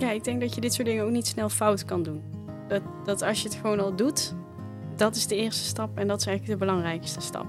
ja, 0.00 0.10
ik 0.10 0.24
denk 0.24 0.40
dat 0.40 0.54
je 0.54 0.60
dit 0.60 0.74
soort 0.74 0.86
dingen 0.86 1.04
ook 1.04 1.10
niet 1.10 1.26
snel 1.26 1.48
fout 1.48 1.84
kan 1.84 2.02
doen. 2.02 2.22
Dat, 2.68 2.82
dat 3.04 3.22
als 3.22 3.42
je 3.42 3.48
het 3.48 3.56
gewoon 3.56 3.80
al 3.80 3.96
doet, 3.96 4.34
dat 4.96 5.16
is 5.16 5.26
de 5.26 5.36
eerste 5.36 5.64
stap 5.64 5.98
en 5.98 6.08
dat 6.08 6.20
is 6.20 6.26
eigenlijk 6.26 6.58
de 6.58 6.66
belangrijkste 6.66 7.20
stap. 7.20 7.46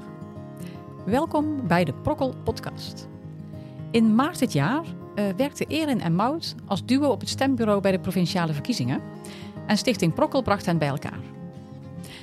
Welkom 1.05 1.67
bij 1.67 1.83
de 1.83 1.93
Prokkel 1.93 2.35
Podcast. 2.43 3.07
In 3.91 4.15
maart 4.15 4.39
dit 4.39 4.53
jaar 4.53 4.83
uh, 4.83 5.25
werkten 5.37 5.67
Erin 5.67 6.01
en 6.01 6.15
Mout 6.15 6.55
als 6.65 6.85
duo 6.85 7.09
op 7.09 7.19
het 7.19 7.29
stembureau 7.29 7.81
bij 7.81 7.91
de 7.91 7.99
provinciale 7.99 8.53
verkiezingen. 8.53 9.01
En 9.67 9.77
Stichting 9.77 10.13
Prokkel 10.13 10.41
bracht 10.41 10.65
hen 10.65 10.77
bij 10.77 10.87
elkaar. 10.87 11.19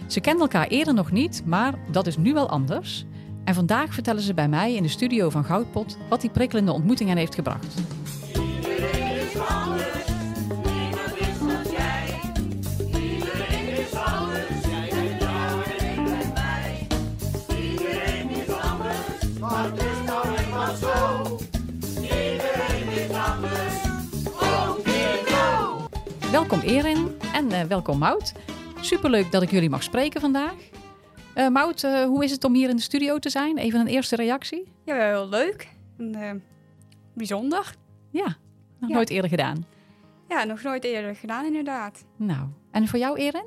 Ze 0.07 0.21
kenden 0.21 0.43
elkaar 0.43 0.67
eerder 0.67 0.95
nog 0.95 1.11
niet, 1.11 1.43
maar 1.47 1.75
dat 1.91 2.07
is 2.07 2.17
nu 2.17 2.33
wel 2.33 2.49
anders. 2.49 3.07
En 3.45 3.55
vandaag 3.55 3.95
vertellen 3.95 4.23
ze 4.23 4.35
bij 4.35 4.49
mij 4.49 4.75
in 4.75 4.83
de 4.83 4.89
studio 4.89 5.31
van 5.31 5.45
Goudpot 5.45 5.99
wat 6.09 6.21
die 6.21 6.31
prikkelende 6.31 6.73
ontmoeting 6.73 7.09
hen 7.09 7.19
heeft 7.19 7.35
gebracht. 7.35 7.75
Welkom 26.31 26.61
Erin 26.61 27.09
en 27.33 27.47
uh, 27.47 27.63
welkom 27.63 27.99
Mout. 27.99 28.33
Superleuk 28.81 29.33
dat 29.33 29.43
ik 29.43 29.51
jullie 29.51 29.71
mag 29.71 29.83
spreken 29.83 30.21
vandaag. 30.21 30.55
Uh, 31.37 31.49
Mout, 31.49 31.83
uh, 31.83 32.05
hoe 32.05 32.25
is 32.25 32.31
het 32.31 32.45
om 32.45 32.55
hier 32.55 32.69
in 32.69 32.77
de 32.77 32.83
studio 32.83 33.19
te 33.19 33.31
zijn? 33.31 33.59
Even 33.59 33.81
een 33.81 33.87
eerste 33.87 34.17
reactie. 34.17 34.73
Ja, 34.85 34.97
wel 34.97 35.29
leuk. 35.29 35.69
En, 35.99 36.43
bijzonder. 37.15 37.75
Ja, 38.11 38.37
nog 38.81 38.91
nooit 38.91 39.11
eerder 39.11 39.31
gedaan. 39.31 39.67
Ja, 40.29 40.45
nog 40.45 40.63
nooit 40.63 40.85
eerder 40.85 41.15
gedaan 41.17 41.45
inderdaad. 41.45 42.05
Nou, 42.17 42.49
en 42.71 42.89
voor 42.89 42.99
jou 42.99 43.19
Erin? 43.19 43.47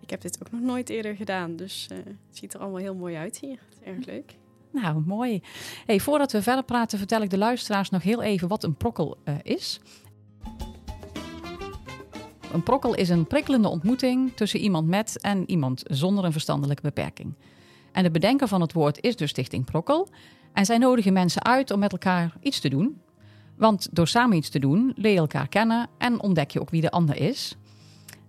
Ik 0.00 0.10
heb 0.10 0.20
dit 0.20 0.38
ook 0.42 0.50
nog 0.50 0.60
nooit 0.60 0.88
eerder 0.88 1.16
gedaan, 1.16 1.56
dus 1.56 1.86
het 1.90 2.16
ziet 2.30 2.54
er 2.54 2.60
allemaal 2.60 2.80
heel 2.80 2.94
mooi 2.94 3.16
uit 3.16 3.38
hier. 3.38 3.58
Het 3.68 3.78
is 3.80 3.86
erg 3.86 4.06
leuk. 4.06 4.36
Nou, 4.72 5.02
mooi. 5.06 5.42
Hey, 5.86 6.00
voordat 6.00 6.32
we 6.32 6.42
verder 6.42 6.64
praten, 6.64 6.98
vertel 6.98 7.22
ik 7.22 7.30
de 7.30 7.38
luisteraars 7.38 7.90
nog 7.90 8.02
heel 8.02 8.22
even 8.22 8.48
wat 8.48 8.64
een 8.64 8.76
prokkel 8.76 9.18
is. 9.42 9.80
Een 12.52 12.62
prokkel 12.62 12.94
is 12.94 13.08
een 13.08 13.26
prikkelende 13.26 13.68
ontmoeting 13.68 14.32
tussen 14.34 14.60
iemand 14.60 14.88
met 14.88 15.20
en 15.20 15.50
iemand 15.50 15.82
zonder 15.86 16.24
een 16.24 16.32
verstandelijke 16.32 16.82
beperking. 16.82 17.34
En 17.92 18.02
de 18.02 18.10
bedenker 18.10 18.48
van 18.48 18.60
het 18.60 18.72
woord 18.72 19.00
is 19.00 19.16
dus 19.16 19.30
Stichting 19.30 19.64
Prokkel. 19.64 20.08
En 20.52 20.64
zij 20.64 20.78
nodigen 20.78 21.12
mensen 21.12 21.44
uit 21.44 21.70
om 21.70 21.78
met 21.78 21.92
elkaar 21.92 22.36
iets 22.40 22.60
te 22.60 22.68
doen. 22.68 23.00
Want 23.56 23.88
door 23.92 24.08
samen 24.08 24.36
iets 24.36 24.48
te 24.48 24.58
doen 24.58 24.92
leer 24.96 25.12
je 25.12 25.18
elkaar 25.18 25.48
kennen 25.48 25.88
en 25.98 26.22
ontdek 26.22 26.50
je 26.50 26.60
ook 26.60 26.70
wie 26.70 26.80
de 26.80 26.90
ander 26.90 27.16
is. 27.16 27.56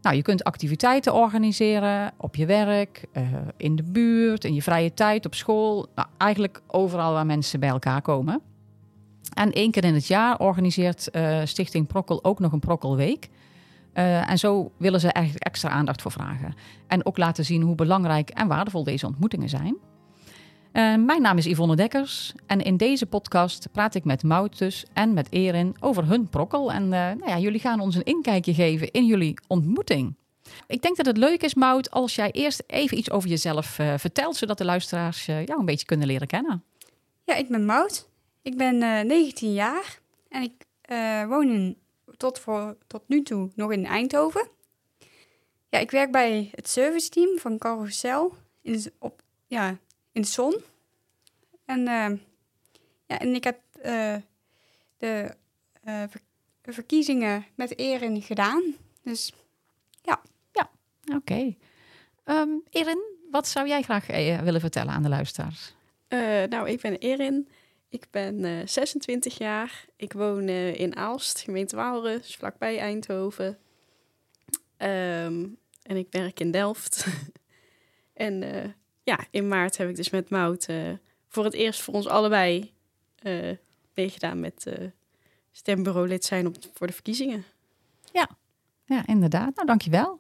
Nou, 0.02 0.16
je 0.16 0.22
kunt 0.22 0.44
activiteiten 0.44 1.14
organiseren 1.14 2.14
op 2.18 2.36
je 2.36 2.46
werk, 2.46 3.06
uh, 3.14 3.24
in 3.58 3.76
de 3.76 3.84
buurt, 3.84 4.44
in 4.44 4.54
je 4.54 4.62
vrije 4.62 4.94
tijd, 4.94 5.26
op 5.26 5.36
school. 5.36 5.88
Nou, 5.96 6.08
eigenlijk 6.18 6.62
overal 6.68 7.14
waar 7.14 7.26
mensen 7.26 7.60
bij 7.60 7.70
elkaar 7.70 8.02
komen. 8.02 8.42
En 9.34 9.52
één 9.52 9.72
keer 9.72 9.84
in 9.84 9.94
het 9.94 10.08
jaar 10.08 10.40
organiseert 10.40 11.10
uh, 11.12 11.42
Stichting 11.44 11.88
Prokkel 11.88 12.24
ook 12.24 12.40
nog 12.40 12.52
een 12.52 12.60
Prokkelweek. 12.60 13.30
Uh, 13.94 14.30
en 14.30 14.38
zo 14.38 14.72
willen 14.78 15.00
ze 15.00 15.12
eigenlijk 15.12 15.46
extra 15.46 15.70
aandacht 15.70 16.02
voor 16.02 16.12
vragen. 16.12 16.54
En 16.88 17.06
ook 17.06 17.18
laten 17.18 17.46
zien 17.46 17.62
hoe 17.62 17.76
belangrijk 17.76 18.30
en 18.30 18.48
waardevol 18.48 18.84
deze 18.84 19.06
ontmoetingen 19.06 19.50
zijn. 19.50 19.76
Uh, 20.74 20.96
mijn 20.96 21.22
naam 21.22 21.38
is 21.38 21.46
Yvonne 21.46 21.76
Dekkers 21.76 22.34
en 22.48 22.62
in 22.62 22.78
deze 22.78 23.06
podcast 23.06 23.68
praat 23.72 23.96
ik 23.96 24.04
met 24.04 24.24
Moutus 24.24 24.86
en 24.94 25.14
met 25.14 25.28
Erin 25.30 25.76
over 25.80 26.08
hun 26.08 26.30
prokkel. 26.30 26.72
En 26.72 26.84
uh, 26.84 26.90
nou 26.90 27.28
ja, 27.28 27.40
jullie 27.40 27.60
gaan 27.60 27.80
ons 27.80 27.96
een 27.96 28.04
inkijkje 28.04 28.54
geven 28.54 28.92
in 28.92 29.06
jullie 29.06 29.40
ontmoeting. 29.48 30.16
Ik 30.68 30.82
denk 30.82 30.98
dat 30.98 31.06
het 31.06 31.18
leuk 31.18 31.44
is, 31.44 31.54
Mout, 31.54 31.92
als 31.92 32.16
jij 32.16 32.32
eerst 32.32 32.64
even 32.68 32.98
iets 32.98 33.12
over 33.12 33.30
jezelf 33.30 33.66
vertelt, 33.98 34.36
zodat 34.36 34.58
de 34.58 34.66
luisteraars 34.66 35.26
jou 35.26 35.60
een 35.60 35.66
beetje 35.66 35.86
kunnen 35.86 36.08
leren 36.08 36.28
kennen. 36.28 36.64
Ja, 37.24 37.36
ik 37.36 37.50
ben 37.50 37.66
Mout. 37.66 38.10
Ik 38.42 38.58
ben 38.58 39.08
19 39.08 39.54
jaar 39.54 40.00
en 40.30 40.42
ik 40.42 40.66
woon 41.28 41.50
in 41.50 41.78
tot, 42.18 42.40
voor, 42.40 42.78
tot 42.88 43.04
nu 43.08 43.24
toe 43.24 43.50
nog 43.56 43.72
in 43.72 43.86
Eindhoven. 43.86 44.48
Ja, 45.70 45.80
ik 45.80 45.92
werk 45.92 46.12
bij 46.12 46.50
het 46.56 46.70
serviceteam 46.70 47.38
van 47.38 47.58
Carousel 47.58 48.36
in, 48.62 48.92
op, 49.00 49.22
ja, 49.48 49.78
in 50.12 50.22
de 50.22 50.28
zon. 50.28 50.62
En, 51.66 51.80
uh, 51.80 52.18
ja, 53.06 53.20
en 53.20 53.36
ik 53.36 53.44
heb 53.44 53.60
uh, 53.86 54.16
de 54.98 55.36
uh, 55.88 56.04
verkiezingen 56.62 57.46
met 57.56 57.78
Erin 57.78 58.22
gedaan. 58.22 58.76
Dus 59.02 59.34
ja. 60.02 60.22
Ja, 60.52 60.70
oké. 61.06 61.16
Okay. 61.16 61.58
Um, 62.26 62.64
Erin, 62.70 63.02
wat 63.32 63.48
zou 63.48 63.68
jij 63.68 63.82
graag 63.82 64.08
willen 64.44 64.62
vertellen 64.62 64.94
aan 64.94 65.04
de 65.04 65.10
luisteraars? 65.10 65.74
nou, 66.50 66.70
ik 66.70 66.82
ben 66.82 66.98
Erin. 66.98 67.48
Ik 67.94 68.08
ben 68.12 68.44
uh, 68.44 68.60
26 68.66 69.38
jaar. 69.38 69.86
Ik 69.96 70.14
woon 70.14 70.48
uh, 70.48 70.80
in 70.80 70.96
Aalst, 70.96 71.42
gemeente 71.42 71.76
Waalre, 71.76 72.20
vlakbij 72.24 72.80
Eindhoven. 72.80 73.48
Um, 74.78 75.58
en 75.84 75.98
ik 75.98 76.08
werk 76.10 76.40
in 76.40 76.52
Delft. 76.52 77.06
en 78.14 78.42
uh, 78.42 78.66
ja, 79.04 79.20
in 79.32 79.48
maart 79.48 79.78
heb 79.78 79.90
ik 79.90 79.96
dus 79.96 80.10
met 80.10 80.30
Mout 80.30 80.68
voor 81.28 81.44
het 81.44 81.54
eerst 81.54 81.82
voor 81.82 81.94
ons 81.94 82.08
allebei 82.08 82.74
meegedaan 83.94 84.40
met 84.40 84.68
stembureau 85.52 86.08
lid 86.08 86.26
zijn 86.26 86.48
op, 86.48 86.56
voor 86.74 86.88
de 86.88 86.94
verkiezingen. 86.94 87.44
Ja. 88.12 88.30
ja, 88.86 89.08
inderdaad. 89.08 89.56
Nou, 89.56 89.68
dankjewel. 89.68 90.20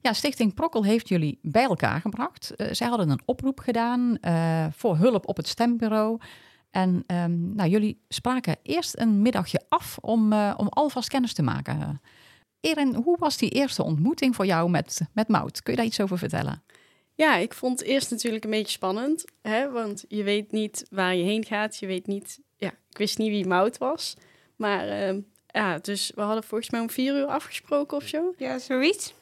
Ja, 0.00 0.12
Stichting 0.12 0.54
Prokkel 0.54 0.84
heeft 0.84 1.08
jullie 1.08 1.38
bij 1.42 1.64
elkaar 1.64 2.00
gebracht. 2.00 2.52
zij 2.70 2.88
hadden 2.88 3.10
een 3.10 3.22
oproep 3.24 3.58
gedaan 3.58 4.18
voor 4.72 4.96
hulp 4.96 5.28
op 5.28 5.36
het 5.36 5.48
stembureau. 5.48 6.18
En 6.74 7.04
um, 7.06 7.54
nou, 7.54 7.68
jullie 7.68 8.00
spraken 8.08 8.56
eerst 8.62 8.98
een 8.98 9.22
middagje 9.22 9.60
af 9.68 9.98
om, 10.00 10.32
uh, 10.32 10.54
om 10.56 10.68
alvast 10.68 11.08
kennis 11.08 11.32
te 11.32 11.42
maken. 11.42 12.00
Erin, 12.60 12.94
hoe 12.94 13.16
was 13.18 13.36
die 13.36 13.50
eerste 13.50 13.82
ontmoeting 13.82 14.34
voor 14.34 14.46
jou 14.46 14.70
met, 14.70 15.00
met 15.12 15.28
Mout? 15.28 15.62
Kun 15.62 15.72
je 15.72 15.78
daar 15.78 15.88
iets 15.88 16.00
over 16.00 16.18
vertellen? 16.18 16.62
Ja, 17.14 17.36
ik 17.36 17.54
vond 17.54 17.78
het 17.78 17.88
eerst 17.88 18.10
natuurlijk 18.10 18.44
een 18.44 18.50
beetje 18.50 18.72
spannend. 18.72 19.24
Hè? 19.42 19.70
Want 19.70 20.04
je 20.08 20.22
weet 20.22 20.52
niet 20.52 20.86
waar 20.90 21.14
je 21.14 21.24
heen 21.24 21.44
gaat. 21.44 21.76
Je 21.76 21.86
weet 21.86 22.06
niet... 22.06 22.40
Ja, 22.56 22.70
ik 22.90 22.98
wist 22.98 23.18
niet 23.18 23.30
wie 23.30 23.46
Mout 23.46 23.78
was. 23.78 24.16
Maar 24.56 24.88
uh, 24.88 25.18
ja, 25.46 25.78
dus 25.78 26.12
we 26.14 26.20
hadden 26.20 26.44
volgens 26.44 26.70
mij 26.70 26.80
om 26.80 26.90
vier 26.90 27.16
uur 27.16 27.26
afgesproken 27.26 27.96
of 27.96 28.06
zo. 28.06 28.34
Ja, 28.36 28.58
zoiets. 28.58 29.14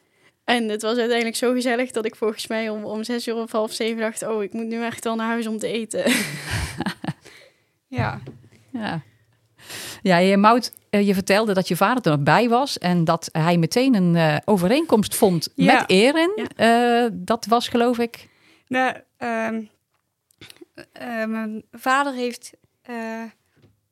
En 0.45 0.69
het 0.69 0.83
was 0.83 0.97
uiteindelijk 0.97 1.37
zo 1.37 1.53
gezellig 1.53 1.91
dat 1.91 2.05
ik 2.05 2.17
volgens 2.17 2.47
mij 2.47 2.69
om, 2.69 2.85
om 2.85 3.05
zes 3.05 3.27
uur 3.27 3.37
of 3.37 3.53
half 3.53 3.73
zeven 3.73 4.01
dacht... 4.01 4.23
oh, 4.23 4.43
ik 4.43 4.53
moet 4.53 4.67
nu 4.67 4.85
echt 4.85 5.05
wel 5.05 5.15
naar 5.15 5.29
huis 5.29 5.47
om 5.47 5.59
te 5.59 5.67
eten. 5.67 6.05
Ja. 7.97 8.21
Ja. 8.71 9.03
Ja, 10.03 10.17
je, 10.17 10.37
Mout, 10.37 10.73
eh, 10.91 11.07
je 11.07 11.15
vertelde 11.15 11.55
dat 11.55 11.69
je 11.69 11.77
vader 11.77 12.05
er 12.05 12.11
nog 12.11 12.23
bij 12.23 12.49
was 12.49 12.79
en 12.79 13.05
dat 13.05 13.29
hij 13.33 13.57
meteen 13.57 13.95
een 13.95 14.15
uh, 14.15 14.37
overeenkomst 14.45 15.15
vond 15.15 15.49
ja. 15.55 15.75
met 15.75 15.91
Erin. 15.91 16.49
Ja. 16.57 17.05
Uh, 17.05 17.11
dat 17.13 17.47
was, 17.47 17.69
geloof 17.69 17.99
ik. 17.99 18.29
Nou, 18.69 18.97
um, 19.19 19.71
mijn 21.31 21.65
vader 21.73 22.13
heeft 22.13 22.53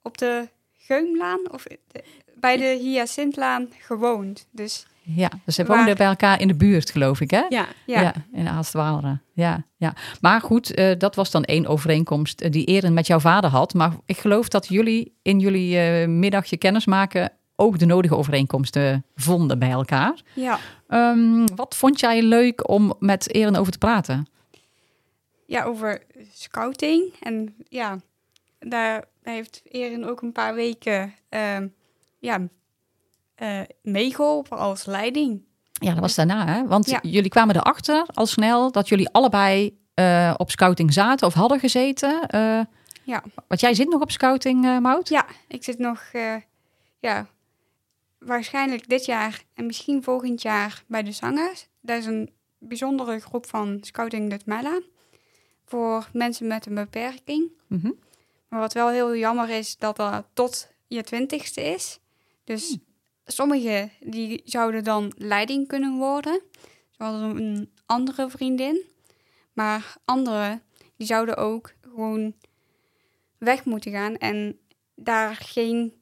op 0.03 0.19
de 0.19 0.49
Geumlaan 0.77 1.51
of 1.53 1.63
de, 1.63 2.05
bij 2.35 2.57
de 2.57 2.79
Hyacintlaan 2.81 3.69
gewoond. 3.79 4.47
Dus 4.51 4.87
ja, 5.03 5.31
dus 5.45 5.55
ze 5.55 5.65
woonden 5.65 5.97
bij 5.97 6.07
elkaar 6.07 6.41
in 6.41 6.49
de 6.49 6.55
buurt, 6.55 6.91
geloof 6.91 7.21
ik, 7.21 7.31
hè? 7.31 7.45
Ja, 7.49 7.67
ja. 7.87 8.01
ja 8.01 8.15
in 8.33 8.49
Aalstwaalre. 8.49 9.19
Ja, 9.33 9.65
ja. 9.77 9.95
Maar 10.21 10.41
goed, 10.41 10.79
uh, 10.79 10.93
dat 10.99 11.15
was 11.15 11.31
dan 11.31 11.45
één 11.45 11.67
overeenkomst 11.67 12.43
uh, 12.43 12.51
die 12.51 12.65
Erin 12.65 12.95
met 12.95 13.07
jouw 13.07 13.19
vader 13.21 13.51
had. 13.51 13.75
Maar 13.75 13.93
ik 14.07 14.19
geloof 14.19 14.49
dat 14.49 14.69
jullie 14.69 15.19
in 15.23 15.39
jullie 15.39 16.01
uh, 16.03 16.09
middagje 16.09 16.57
kennismaken 16.57 17.33
ook 17.57 17.79
de 17.79 17.87
nodige 17.87 18.17
overeenkomsten 18.17 19.05
vonden 19.15 19.59
bij 19.59 19.71
elkaar. 19.71 20.21
Ja. 20.35 20.59
Um, 20.89 21.57
wat 21.57 21.77
vond 21.77 22.01
jij 22.01 22.23
leuk 22.23 22.69
om 22.69 22.95
met 22.99 23.35
Erin 23.35 23.57
over 23.57 23.73
te 23.73 23.79
praten? 23.79 24.27
Ja, 25.47 25.65
over 25.65 26.03
scouting. 26.33 27.15
En 27.21 27.55
ja, 27.69 27.99
daar 28.59 29.05
heeft 29.23 29.63
Erin 29.71 30.07
ook 30.07 30.23
een 30.23 30.33
paar 30.33 30.55
weken 30.55 31.15
ja, 32.19 32.49
uh, 33.43 33.61
meegeholpen 33.83 34.59
als 34.59 34.85
leiding. 34.85 35.43
Ja, 35.73 35.91
dat 35.91 36.01
was 36.01 36.15
daarna, 36.15 36.47
hè? 36.47 36.67
Want 36.67 36.91
ja. 36.91 36.99
jullie 37.03 37.31
kwamen 37.31 37.57
erachter 37.57 38.07
al 38.15 38.27
snel 38.27 38.73
dat 38.73 38.89
jullie 38.89 39.09
allebei 39.09 39.79
uh, 39.95 40.35
op 40.37 40.51
scouting 40.51 40.93
zaten 40.93 41.27
of 41.27 41.35
hadden 41.35 41.61
gezeten. 41.61 42.29
Uh, 42.35 42.61
ja. 43.03 43.23
Want 43.49 43.61
jij 43.61 43.75
zit 43.75 43.89
nog 43.89 44.01
op 44.01 44.11
scouting, 44.11 44.65
uh, 44.65 44.79
Mout? 44.79 45.09
Ja, 45.09 45.27
ik 45.49 45.65
zit 45.65 45.79
nog, 45.79 46.03
ja, 46.99 47.27
waarschijnlijk 48.19 48.89
dit 48.89 49.05
jaar 49.05 49.43
en 49.55 49.67
misschien 49.67 50.03
volgend 50.03 50.43
jaar 50.43 50.83
bij 50.87 51.03
de 51.03 51.13
zangers. 51.13 51.69
Dat 51.81 51.99
is 51.99 52.07
een 52.07 52.31
bijzondere 52.59 53.21
groep 53.21 53.47
van 53.47 53.79
Scouting 53.81 54.31
de 54.31 54.41
Mella 54.45 54.81
voor 55.65 56.09
mensen 56.13 56.47
met 56.47 56.67
een 56.67 56.75
beperking. 56.75 57.51
Mm 57.67 57.81
-hmm. 57.83 57.99
Maar 58.49 58.61
wat 58.61 58.73
wel 58.73 58.89
heel 58.89 59.17
jammer 59.17 59.49
is, 59.49 59.77
dat 59.77 59.97
dat 59.97 60.25
tot 60.33 60.69
je 60.87 61.03
twintigste 61.03 61.63
is. 61.63 61.99
Dus... 62.45 62.71
Mm 62.71 62.89
sommigen 63.31 63.91
die 64.01 64.43
zouden 64.45 64.85
dan 64.85 65.13
leiding 65.17 65.69
kunnen 65.69 65.97
worden, 65.97 66.41
zoals 66.91 67.21
een 67.21 67.71
andere 67.87 68.31
vriendin. 68.31 68.81
Maar 69.53 69.97
anderen 70.05 70.63
die 70.97 71.07
zouden 71.07 71.37
ook 71.37 71.73
gewoon 71.81 72.35
weg 73.39 73.65
moeten 73.65 73.93
gaan 73.93 74.17
en 74.17 74.59
daar 74.95 75.35
geen 75.37 75.93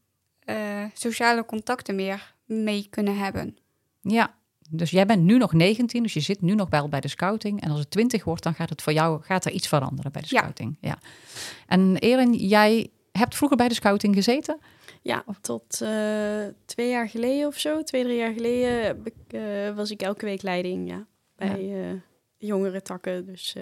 eh, 0.44 0.84
sociale 0.94 1.44
contacten 1.44 1.94
meer 1.94 2.34
mee 2.44 2.86
kunnen 2.90 3.16
hebben. 3.18 3.56
Ja, 4.00 4.34
dus 4.70 4.90
jij 4.90 5.06
bent 5.06 5.22
nu 5.22 5.38
nog 5.38 5.52
19, 5.52 6.02
dus 6.02 6.12
je 6.14 6.20
zit 6.20 6.40
nu 6.40 6.54
nog 6.54 6.70
wel 6.70 6.88
bij 6.88 7.00
de 7.00 7.08
scouting. 7.08 7.60
En 7.60 7.70
als 7.70 7.78
het 7.78 7.90
20 7.90 8.24
wordt, 8.24 8.42
dan 8.42 8.54
gaat 8.54 8.68
het 8.70 8.82
voor 8.82 8.92
jou 8.92 9.22
gaat 9.22 9.44
er 9.44 9.52
iets 9.52 9.68
veranderen 9.68 10.12
bij 10.12 10.20
de 10.22 10.28
Ja. 10.30 10.38
scouting. 10.38 10.76
Ja. 10.80 10.98
En 11.66 11.96
Erin, 11.96 12.34
jij 12.34 12.90
hebt 13.12 13.36
vroeger 13.36 13.56
bij 13.56 13.68
de 13.68 13.74
scouting 13.74 14.14
gezeten? 14.14 14.58
Ja, 15.08 15.24
tot 15.40 15.80
eh, 15.80 16.46
twee 16.64 16.88
jaar 16.88 17.08
geleden 17.08 17.46
of 17.46 17.58
zo, 17.58 17.82
twee, 17.82 18.04
drie 18.04 18.16
jaar 18.16 18.32
geleden, 18.32 19.00
ik, 19.04 19.14
eh, 19.28 19.74
was 19.74 19.90
ik 19.90 20.02
elke 20.02 20.24
week 20.24 20.42
leiding 20.42 20.88
ja, 20.88 21.06
bij 21.36 21.82
eh, 21.82 22.00
jongere 22.38 22.82
takken. 22.82 23.26
Dus 23.26 23.54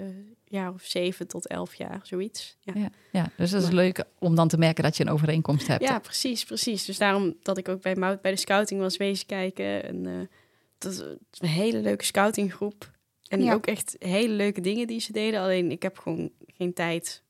jaar 0.45 0.73
of 0.73 0.83
zeven 0.83 1.27
tot 1.27 1.47
elf 1.47 1.75
jaar, 1.75 1.99
zoiets. 2.03 2.57
Ja. 2.61 2.73
Ja. 2.75 2.89
Ja, 3.11 3.29
dus 3.37 3.51
dat 3.51 3.61
is 3.61 3.67
Maar- 3.67 3.75
leuk 3.75 4.03
om 4.19 4.35
dan 4.35 4.47
te 4.47 4.57
merken 4.57 4.83
dat 4.83 4.97
je 4.97 5.03
een 5.05 5.09
overeenkomst 5.11 5.67
hebt. 5.67 5.83
Ja, 5.83 5.99
precies, 5.99 6.45
precies. 6.45 6.85
Dus 6.85 6.97
daarom 6.97 7.35
dat 7.41 7.57
ik 7.57 7.69
ook 7.69 7.81
bij 7.81 7.95
Mout 7.95 8.21
bij 8.21 8.31
de 8.31 8.37
scouting 8.37 8.79
was 8.81 8.97
wezen 8.97 9.25
kijken. 9.25 9.83
En 9.83 10.29
dat 10.77 10.91
is 10.91 10.99
een 10.99 11.47
hele 11.47 11.79
leuke 11.79 12.03
scoutinggroep. 12.05 12.91
En 13.27 13.41
Ja. 13.43 13.53
ook 13.53 13.65
echt 13.67 13.95
hele 13.99 14.33
leuke 14.33 14.61
dingen 14.61 14.87
die 14.87 14.99
ze 14.99 15.11
deden. 15.11 15.39
Alleen 15.41 15.71
ik 15.71 15.81
heb 15.81 15.97
gewoon 15.97 16.31
geen 16.47 16.73
tijd 16.73 17.23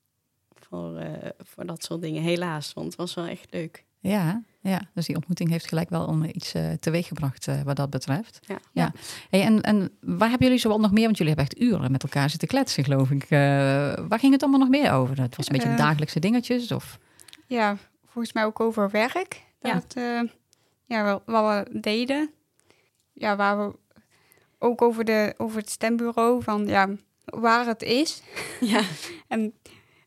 voor, 0.54 1.02
voor 1.38 1.66
dat 1.66 1.84
soort 1.84 2.00
dingen, 2.00 2.22
helaas. 2.22 2.72
Want 2.72 2.86
het 2.86 2.96
was 2.96 3.14
wel 3.14 3.26
echt 3.26 3.46
leuk. 3.50 3.86
Ja, 4.00 4.42
ja, 4.60 4.80
dus 4.94 5.06
die 5.06 5.16
ontmoeting 5.16 5.50
heeft 5.50 5.68
gelijk 5.68 5.90
wel 5.90 6.24
iets 6.24 6.54
eh 6.54 6.72
teweeggebracht 6.72 7.48
eh, 7.48 7.62
wat 7.62 7.76
dat 7.76 7.90
betreft. 7.90 8.40
Ja. 8.46 8.58
ja. 8.72 8.92
Hey, 9.30 9.42
en, 9.42 9.60
en 9.62 9.90
waar 10.00 10.28
hebben 10.28 10.46
jullie 10.46 10.62
zoal 10.62 10.80
nog 10.80 10.92
meer? 10.92 11.04
Want 11.04 11.18
jullie 11.18 11.34
hebben 11.34 11.52
echt 11.52 11.62
uren 11.72 11.92
met 11.92 12.02
elkaar 12.02 12.30
zitten 12.30 12.48
kletsen, 12.48 12.84
geloof 12.84 13.10
ik. 13.10 13.22
Eh, 13.22 13.28
waar 14.08 14.18
ging 14.18 14.32
het 14.32 14.42
allemaal 14.42 14.60
nog 14.60 14.68
meer 14.68 14.92
over? 14.92 15.20
Het 15.20 15.36
was 15.36 15.48
een 15.48 15.56
beetje 15.58 15.74
dagelijkse 15.74 16.18
dingetjes? 16.20 16.72
Of? 16.72 16.98
Ja, 17.46 17.76
volgens 18.06 18.34
mij 18.34 18.44
ook 18.44 18.60
over 18.60 18.90
werk. 18.90 19.42
Ja. 19.60 19.72
Dat, 19.74 19.94
ja, 20.84 21.04
wel- 21.04 21.22
wat 21.26 21.68
we 21.68 21.80
deden. 21.80 22.30
Ja, 23.12 23.36
waar 23.36 23.58
we 23.68 23.76
ook 24.58 24.82
over, 24.82 25.04
de, 25.04 25.34
over 25.36 25.58
het 25.58 25.70
stembureau, 25.70 26.42
van 26.42 26.66
ja, 26.66 26.88
waar 27.24 27.66
het 27.66 27.82
is. 27.82 28.22
Ja, 28.60 28.80
En, 29.28 29.54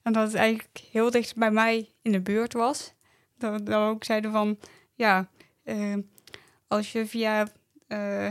en 0.01 0.13
dat 0.13 0.23
het 0.27 0.35
eigenlijk 0.35 0.81
heel 0.91 1.11
dicht 1.11 1.35
bij 1.35 1.51
mij 1.51 1.89
in 2.01 2.11
de 2.11 2.21
buurt 2.21 2.53
was. 2.53 2.93
Dat 3.41 3.53
we 3.53 3.63
dan 3.63 3.89
ook 3.89 4.03
zeiden 4.03 4.31
van, 4.31 4.57
ja, 4.95 5.29
eh, 5.63 5.95
als 6.67 6.91
je 6.91 7.05
via, 7.05 7.47
eh, 7.87 8.27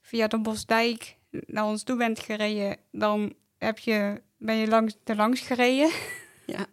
via 0.00 0.26
de 0.26 0.38
Bosdijk 0.38 1.16
naar 1.30 1.64
ons 1.64 1.82
toe 1.82 1.96
bent 1.96 2.18
gereden, 2.20 2.76
dan 2.92 3.32
heb 3.58 3.78
je, 3.78 4.22
ben 4.38 4.56
je 4.56 4.68
langs, 4.68 4.96
er 5.04 5.16
langs 5.16 5.40
gereden. 5.40 5.90
ja, 6.46 6.66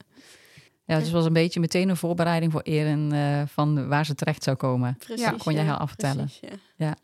Ja, 0.85 0.95
dus 0.95 1.03
het 1.03 1.13
was 1.13 1.25
een 1.25 1.33
beetje 1.33 1.59
meteen 1.59 1.89
een 1.89 1.97
voorbereiding 1.97 2.51
voor 2.51 2.61
Erin 2.61 3.11
eh, 3.11 3.41
van 3.47 3.87
waar 3.87 4.05
ze 4.05 4.15
terecht 4.15 4.43
zou 4.43 4.57
komen. 4.57 4.95
precies. 4.97 5.25
Ja, 5.25 5.35
kon 5.37 5.53
jij 5.53 5.63
ja, 5.63 5.69
haar 5.69 5.79
afvertellen. 5.79 6.25
precies, 6.25 6.59
ja. 6.75 6.95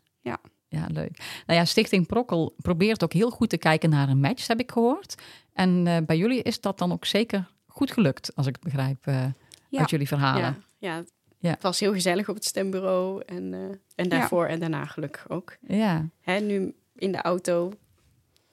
Ja, 0.70 0.86
leuk. 0.92 1.42
Nou 1.46 1.58
ja, 1.58 1.64
Stichting 1.64 2.06
Prokkel 2.06 2.54
probeert 2.56 3.04
ook 3.04 3.12
heel 3.12 3.30
goed 3.30 3.48
te 3.48 3.58
kijken 3.58 3.90
naar 3.90 4.08
een 4.08 4.20
match, 4.20 4.46
heb 4.46 4.60
ik 4.60 4.70
gehoord. 4.70 5.14
En 5.52 5.86
eh, 5.86 5.96
bij 6.06 6.16
jullie 6.16 6.42
is 6.42 6.60
dat 6.60 6.78
dan 6.78 6.92
ook 6.92 7.04
zeker 7.04 7.48
goed 7.66 7.90
gelukt, 7.92 8.36
als 8.36 8.46
ik 8.46 8.54
het 8.54 8.64
begrijp 8.64 9.06
eh, 9.06 9.24
Ja. 9.68 9.80
uit 9.80 9.90
jullie 9.90 10.08
verhalen. 10.08 10.64
Ja, 10.80 10.96
ja, 10.96 11.04
Ja. 11.38 11.50
het 11.50 11.62
was 11.62 11.80
heel 11.80 11.92
gezellig 11.92 12.28
op 12.28 12.34
het 12.34 12.44
stembureau. 12.44 13.22
En, 13.26 13.54
eh, 13.54 13.60
en 13.94 14.08
daarvoor 14.08 14.46
en 14.46 14.60
daarna 14.60 14.84
gelukkig 14.84 15.28
ook. 15.30 15.56
Ja, 15.60 16.08
Hè, 16.20 16.38
nu 16.40 16.74
in 16.96 17.12
de 17.12 17.22
auto. 17.22 17.72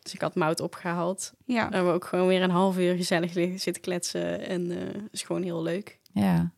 Dus 0.02 0.14
ik 0.14 0.22
had 0.22 0.36
Mout 0.36 0.60
opgehaald. 0.60 1.34
Ja, 1.46 1.64
Dan 1.64 1.74
hebben 1.74 1.90
we 1.92 1.96
ook 1.98 2.06
gewoon 2.06 2.28
weer 2.28 2.42
een 2.42 2.50
half 2.50 2.78
uur 2.78 2.96
gezellig 2.96 3.34
liggen 3.34 3.60
zitten 3.60 3.82
kletsen. 3.82 4.48
En 4.48 4.72
eh 4.72 4.94
het 4.94 5.12
is 5.14 5.22
gewoon 5.24 5.44
heel 5.44 5.62
leuk. 5.62 6.00
ja. 6.14 6.52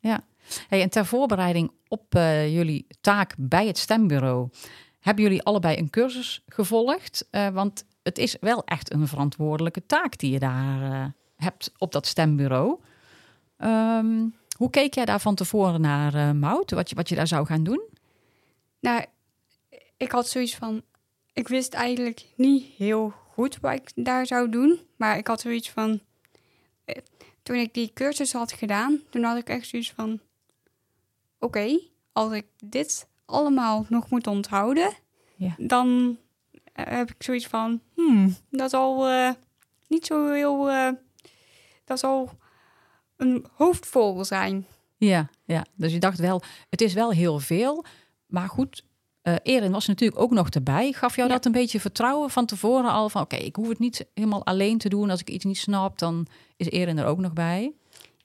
ja. 0.00 0.20
Hey, 0.68 0.82
en 0.82 0.90
ter 0.90 1.06
voorbereiding 1.06 1.70
op 1.88 2.14
eh, 2.14 2.54
jullie 2.54 2.86
taak 3.00 3.34
bij 3.38 3.66
het 3.66 3.78
stembureau, 3.78 4.48
hebben 5.00 5.24
jullie 5.24 5.42
allebei 5.42 5.78
een 5.78 5.90
cursus 5.90 6.42
gevolgd? 6.46 7.26
Eh, 7.30 7.48
want 7.48 7.84
het 8.02 8.18
is 8.18 8.36
wel 8.40 8.64
echt 8.64 8.92
een 8.92 9.08
verantwoordelijke 9.08 9.86
taak 9.86 10.18
die 10.18 10.30
je 10.32 10.38
daar 10.38 10.92
eh, 10.92 11.04
hebt 11.36 11.72
op 11.78 11.92
dat 11.92 12.06
stembureau. 12.06 12.78
Ehm, 13.56 14.26
hoe 14.56 14.70
keek 14.70 14.94
jij 14.94 15.04
daar 15.04 15.20
van 15.20 15.34
tevoren 15.34 15.80
naar, 15.80 16.14
eh 16.14 16.30
Mout, 16.32 16.70
wat 16.70 16.88
je, 16.90 16.94
wat 16.94 17.08
je 17.08 17.14
daar 17.14 17.26
zou 17.26 17.46
gaan 17.46 17.64
doen? 17.64 17.82
Nou, 18.80 19.04
ik 19.96 20.10
had 20.12 20.28
zoiets 20.28 20.54
van. 20.56 20.82
Ik 21.32 21.48
wist 21.48 21.72
eigenlijk 21.74 22.26
niet 22.36 22.64
heel 22.76 23.10
goed 23.32 23.58
wat 23.60 23.72
ik 23.72 23.90
daar 23.94 24.26
zou 24.26 24.48
doen. 24.48 24.80
Maar 24.96 25.16
ik 25.18 25.26
had 25.26 25.40
zoiets 25.40 25.70
van. 25.70 26.00
eh, 26.84 26.96
Toen 27.42 27.56
ik 27.56 27.74
die 27.74 27.90
cursus 27.94 28.32
had 28.32 28.52
gedaan, 28.52 29.00
toen 29.10 29.22
had 29.22 29.36
ik 29.36 29.48
echt 29.48 29.66
zoiets 29.68 29.92
van. 29.92 30.20
Oké, 31.38 31.78
als 32.12 32.32
ik 32.32 32.46
dit 32.64 33.06
allemaal 33.24 33.86
nog 33.88 34.10
moet 34.10 34.26
onthouden, 34.26 34.92
Ja. 35.36 35.54
dan 35.58 36.18
eh, 36.72 36.84
heb 36.86 37.10
ik 37.10 37.22
zoiets 37.22 37.46
van. 37.46 37.80
Hmm, 37.94 38.36
dat 38.50 38.70
zal 38.70 39.06
eh, 39.08 39.30
niet 39.88 40.06
zo 40.06 40.32
heel. 40.32 40.64
dat 41.84 41.98
zal 41.98 42.30
een 43.16 43.46
hoofdvol 43.52 44.24
zijn. 44.24 44.66
Ja, 44.96 45.28
ja, 45.44 45.64
dus 45.74 45.92
je 45.92 45.98
dacht 45.98 46.18
wel, 46.18 46.42
het 46.70 46.80
is 46.80 46.92
wel 46.94 47.10
heel 47.10 47.38
veel. 47.38 47.84
Maar 48.26 48.48
goed, 48.48 48.84
eh 49.22 49.34
Erin 49.42 49.72
was 49.72 49.86
natuurlijk 49.86 50.20
ook 50.20 50.30
nog 50.30 50.48
erbij. 50.48 50.92
Gaf 50.92 51.16
jou 51.16 51.28
Ja. 51.28 51.34
dat 51.34 51.44
een 51.44 51.52
beetje 51.52 51.80
vertrouwen 51.80 52.30
van 52.30 52.46
tevoren 52.46 52.90
al? 52.90 53.08
Van 53.08 53.22
oké, 53.22 53.36
ik 53.36 53.56
hoef 53.56 53.68
het 53.68 53.78
niet 53.78 54.06
helemaal 54.14 54.44
alleen 54.46 54.78
te 54.78 54.88
doen. 54.88 55.10
Als 55.10 55.20
ik 55.20 55.30
iets 55.30 55.44
niet 55.44 55.58
snap, 55.58 55.98
dan 55.98 56.26
is 56.56 56.70
Erin 56.70 56.98
er 56.98 57.06
ook 57.06 57.18
nog 57.18 57.32
bij. 57.32 57.72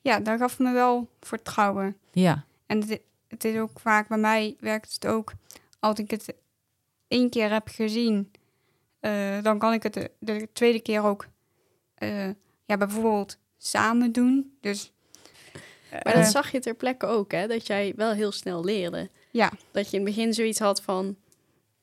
Ja, 0.02 0.20
dat 0.20 0.40
gaf 0.40 0.60
me 0.60 0.72
wel 0.74 1.08
vertrouwen. 1.20 1.98
Ja, 2.12 2.46
En 2.66 2.80
het, 2.80 3.02
het 3.28 3.44
is 3.46 3.58
ook 3.60 3.80
vaak 3.80 4.08
bij 4.08 4.18
mij 4.18 4.56
werkt 4.60 4.94
het 4.94 5.08
ook 5.08 5.34
als 5.80 6.00
ik 6.00 6.12
het 6.12 6.34
één 7.08 7.30
keer 7.30 7.52
heb 7.52 7.68
gezien, 7.68 8.32
eh, 9.00 9.42
dan 9.42 9.60
kan 9.60 9.74
ik 9.74 9.84
het 9.84 9.94
de, 9.94 10.12
de 10.20 10.50
tweede 10.54 10.80
keer 10.80 11.04
ook 11.04 11.28
eh, 11.96 12.28
ja, 12.66 12.78
bijvoorbeeld 12.78 13.38
samen 13.66 14.12
doen. 14.12 14.58
Dus, 14.62 14.92
Maar 15.92 16.02
eh, 16.02 16.14
dat 16.22 16.32
zag 16.32 16.52
je 16.52 16.60
ter 16.60 16.74
plekke 16.76 17.06
ook, 17.06 17.32
hè? 17.32 17.48
Dat 17.48 17.68
jij 17.68 17.94
wel 17.96 18.12
heel 18.12 18.32
snel 18.32 18.64
leerde. 18.64 19.10
Ja. 19.32 19.52
Dat 19.72 19.92
je 19.92 19.98
in 19.98 20.06
het 20.06 20.16
begin 20.16 20.34
zoiets 20.34 20.60
had 20.60 20.82
van... 20.82 21.16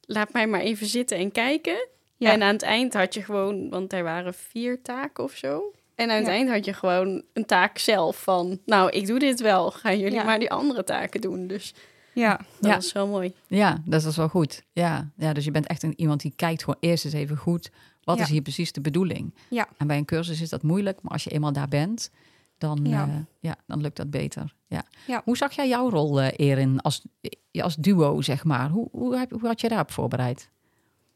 Laat 0.00 0.32
mij 0.32 0.46
maar 0.46 0.60
even 0.60 0.86
zitten 0.86 1.18
en 1.18 1.32
kijken. 1.32 1.88
Ja. 2.16 2.32
En 2.32 2.42
aan 2.42 2.52
het 2.52 2.62
eind 2.62 2.94
had 2.94 3.14
je 3.14 3.22
gewoon... 3.22 3.68
Want 3.68 3.92
er 3.92 4.02
waren 4.02 4.34
vier 4.34 4.82
taken 4.82 5.24
of 5.24 5.32
zo. 5.32 5.72
En 5.94 6.10
aan 6.10 6.16
het 6.16 6.26
Ja. 6.26 6.32
eind 6.32 6.50
had 6.50 6.64
je 6.64 6.72
gewoon 6.72 7.22
een 7.32 7.44
taak 7.44 7.78
zelf 7.78 8.22
van... 8.22 8.60
Nou, 8.64 8.90
ik 8.90 9.06
doe 9.06 9.18
dit 9.18 9.40
wel. 9.40 9.70
Gaan 9.70 9.98
jullie 9.98 10.14
Ja. 10.18 10.24
maar 10.24 10.38
die 10.38 10.50
andere 10.50 10.84
taken 10.84 11.20
doen. 11.20 11.46
Dus 11.46 11.74
ja, 12.12 12.36
dat 12.36 12.70
Ja. 12.70 12.74
was 12.74 12.92
wel 12.92 13.06
mooi. 13.06 13.34
ja, 13.46 13.82
dat 13.84 14.04
is 14.04 14.16
wel 14.16 14.28
goed. 14.28 14.62
Ja, 14.72 15.10
ja, 15.16 15.32
dus 15.32 15.44
je 15.44 15.50
bent 15.50 15.66
echt 15.66 15.82
een, 15.82 15.94
iemand 15.96 16.20
die 16.20 16.32
kijkt 16.36 16.60
gewoon 16.60 16.80
eerst 16.80 17.04
eens 17.04 17.14
even 17.14 17.36
goed. 17.36 17.70
Wat 18.08 18.16
Ja. 18.16 18.22
is 18.22 18.30
hier 18.30 18.42
precies 18.42 18.72
de 18.72 18.80
bedoeling? 18.80 19.34
Ja. 19.50 19.68
En 19.76 19.86
bij 19.86 19.96
een 19.96 20.04
cursus 20.04 20.40
is 20.40 20.48
dat 20.48 20.62
moeilijk, 20.62 21.02
maar 21.02 21.12
als 21.12 21.24
je 21.24 21.30
eenmaal 21.30 21.52
daar 21.52 21.68
bent, 21.68 22.10
dan, 22.58 22.80
Ja. 22.82 23.06
ja. 23.06 23.24
ja, 23.40 23.56
dan 23.66 23.80
lukt 23.80 23.96
dat 23.96 24.10
beter. 24.10 24.54
Ja. 24.66 24.84
Ja. 25.06 25.22
Hoe 25.24 25.36
zag 25.36 25.52
jij 25.52 25.68
jouw 25.68 25.90
rol, 25.90 26.20
eh, 26.20 26.46
Erin, 26.48 26.80
als, 26.80 27.04
als 27.52 27.76
duo, 27.76 28.20
zeg 28.20 28.44
maar? 28.44 28.70
Hoe, 28.70 28.88
hoe, 28.92 29.16
heb, 29.16 29.30
hoe 29.30 29.46
had 29.46 29.60
je 29.60 29.68
daarop 29.68 29.90
voorbereid? 29.90 30.50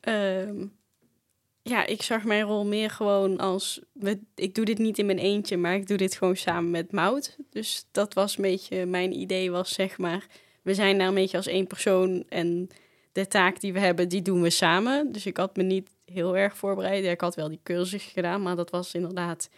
Ehm, 0.01 0.67
ja, 1.63 1.87
ik 1.87 2.03
zag 2.03 2.25
mijn 2.25 2.43
rol 2.43 2.67
meer 2.67 2.91
gewoon 2.91 3.39
als... 3.39 3.81
Ik 4.35 4.55
doe 4.55 4.65
dit 4.65 4.79
niet 4.79 4.99
in 4.99 5.07
mijn 5.07 5.19
eentje, 5.19 5.57
maar 5.57 5.75
ik 5.75 5.87
doe 5.87 5.97
dit 5.97 6.15
gewoon 6.17 6.37
samen 6.37 6.71
met 6.71 6.93
Mout. 6.93 7.37
Dus 7.51 7.87
dat 7.91 8.15
was 8.15 8.37
een 8.37 8.43
beetje... 8.43 8.87
Mijn 8.87 9.13
idee 9.19 9.51
was, 9.51 9.73
zeg 9.73 9.99
maar... 9.99 10.27
We 10.63 10.75
zijn 10.75 10.99
daar 10.99 11.09
een 11.09 11.15
beetje 11.15 11.37
als 11.37 11.47
één 11.47 11.67
persoon 11.67 12.25
en 12.29 12.69
de 13.13 13.29
taak 13.29 13.61
die 13.61 13.73
we 13.73 13.79
hebben, 13.79 14.09
die 14.09 14.23
doen 14.23 14.43
we 14.43 14.51
samen. 14.51 15.13
Dus 15.13 15.27
ik 15.27 15.37
had 15.37 15.57
me 15.57 15.63
niet 15.63 15.89
heel 16.05 16.37
erg 16.37 16.57
voorbereid. 16.57 17.05
Ja, 17.05 17.11
ik 17.11 17.21
had 17.21 17.35
wel 17.35 17.49
die 17.49 17.61
cursus 17.63 18.05
gedaan, 18.05 18.43
maar 18.43 18.57
dat 18.57 18.71
was 18.71 18.95
inderdaad 18.95 19.49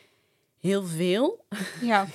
heel 0.60 0.84
veel. 0.84 1.44
ja, 1.80 2.06